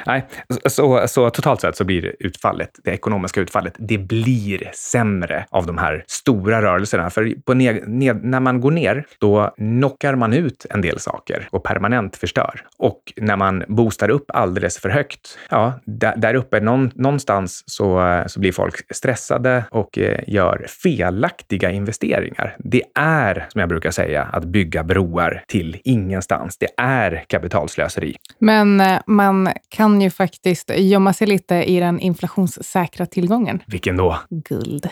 Nej, 0.06 0.26
så, 0.66 1.08
så, 1.08 1.30
totalt 1.30 1.60
sett 1.60 1.76
så 1.76 1.84
blir 1.84 2.14
utfallet, 2.20 2.70
det 2.84 2.90
ekonomiska 2.90 3.40
utfallet, 3.40 3.74
det 3.78 3.98
blir 3.98 4.70
sämre 4.74 5.46
av 5.50 5.66
de 5.66 5.78
här 5.78 6.04
stora 6.06 6.62
rörelserna. 6.62 7.10
För 7.10 7.34
på 7.44 7.54
ned, 7.54 7.88
ned, 7.88 8.24
när 8.24 8.40
man 8.40 8.60
går 8.60 8.70
ner, 8.70 9.06
då 9.20 9.54
knockar 9.56 10.14
man 10.14 10.32
ut 10.32 10.66
en 10.70 10.80
del 10.80 11.00
saker 11.00 11.48
och 11.50 11.64
permanent 11.64 12.16
förstör. 12.16 12.62
Och 12.78 13.12
när 13.16 13.36
man 13.36 13.64
boostar 13.68 14.08
upp 14.08 14.24
alldeles 14.28 14.78
för 14.78 14.88
högt, 14.88 15.38
ja, 15.50 15.72
där, 15.84 16.16
där 16.16 16.34
uppe 16.34 16.60
någon, 16.60 16.90
någonstans 16.94 17.62
så, 17.66 18.22
så 18.26 18.40
blir 18.40 18.52
folk 18.52 18.94
stressade 18.94 19.64
och 19.70 19.98
eh, 19.98 20.20
gör 20.26 20.66
felaktiga 20.82 21.70
investeringar. 21.70 22.56
Det 22.58 22.82
är, 22.94 23.46
som 23.48 23.60
jag 23.60 23.68
brukar 23.68 23.90
säga, 23.90 24.22
att 24.22 24.44
bygga 24.44 24.84
broar 24.84 25.42
till 25.48 25.80
ingenstans. 25.84 26.58
Det 26.58 26.68
är 26.76 27.24
kapitalslöseri. 27.26 28.16
Men 28.38 28.80
eh, 28.80 28.98
man 29.06 29.48
kan 29.68 30.00
ju 30.00 30.10
faktiskt 30.10 30.70
gömma 30.76 31.12
sig 31.12 31.26
lite 31.26 31.54
i 31.54 31.80
den 31.80 32.00
inflationssäkra 32.00 33.06
tillgången. 33.06 33.62
Vilken 33.66 33.96
då? 33.96 34.18
Guld. 34.30 34.88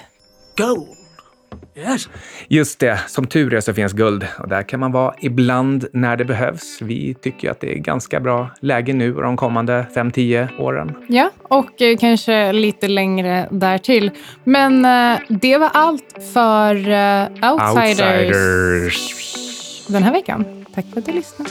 Gold? 0.56 0.96
Yes. 1.76 2.08
Just 2.48 2.78
det, 2.78 3.00
som 3.06 3.26
tur 3.26 3.54
är 3.54 3.60
så 3.60 3.74
finns 3.74 3.92
guld 3.92 4.26
och 4.38 4.48
där 4.48 4.62
kan 4.62 4.80
man 4.80 4.92
vara 4.92 5.14
ibland 5.20 5.86
när 5.92 6.16
det 6.16 6.24
behövs. 6.24 6.78
Vi 6.82 7.14
tycker 7.14 7.50
att 7.50 7.60
det 7.60 7.72
är 7.72 7.78
ganska 7.78 8.20
bra 8.20 8.50
läge 8.60 8.92
nu 8.92 9.16
och 9.16 9.22
de 9.22 9.36
kommande 9.36 9.86
5-10 9.94 10.60
åren. 10.60 10.94
Ja, 11.08 11.30
och 11.42 11.82
eh, 11.82 11.96
kanske 11.96 12.52
lite 12.52 12.88
längre 12.88 13.48
därtill. 13.50 14.10
Men 14.44 14.84
eh, 14.84 15.20
det 15.28 15.58
var 15.58 15.70
allt 15.74 16.16
för 16.32 16.74
eh, 16.74 17.52
Outsiders. 17.52 18.36
Outsiders 18.36 19.16
den 19.88 20.02
här 20.02 20.12
veckan. 20.12 20.44
Tack 20.74 20.84
för 20.92 20.98
att 20.98 21.06
du 21.06 21.12
lyssnade. 21.12 21.50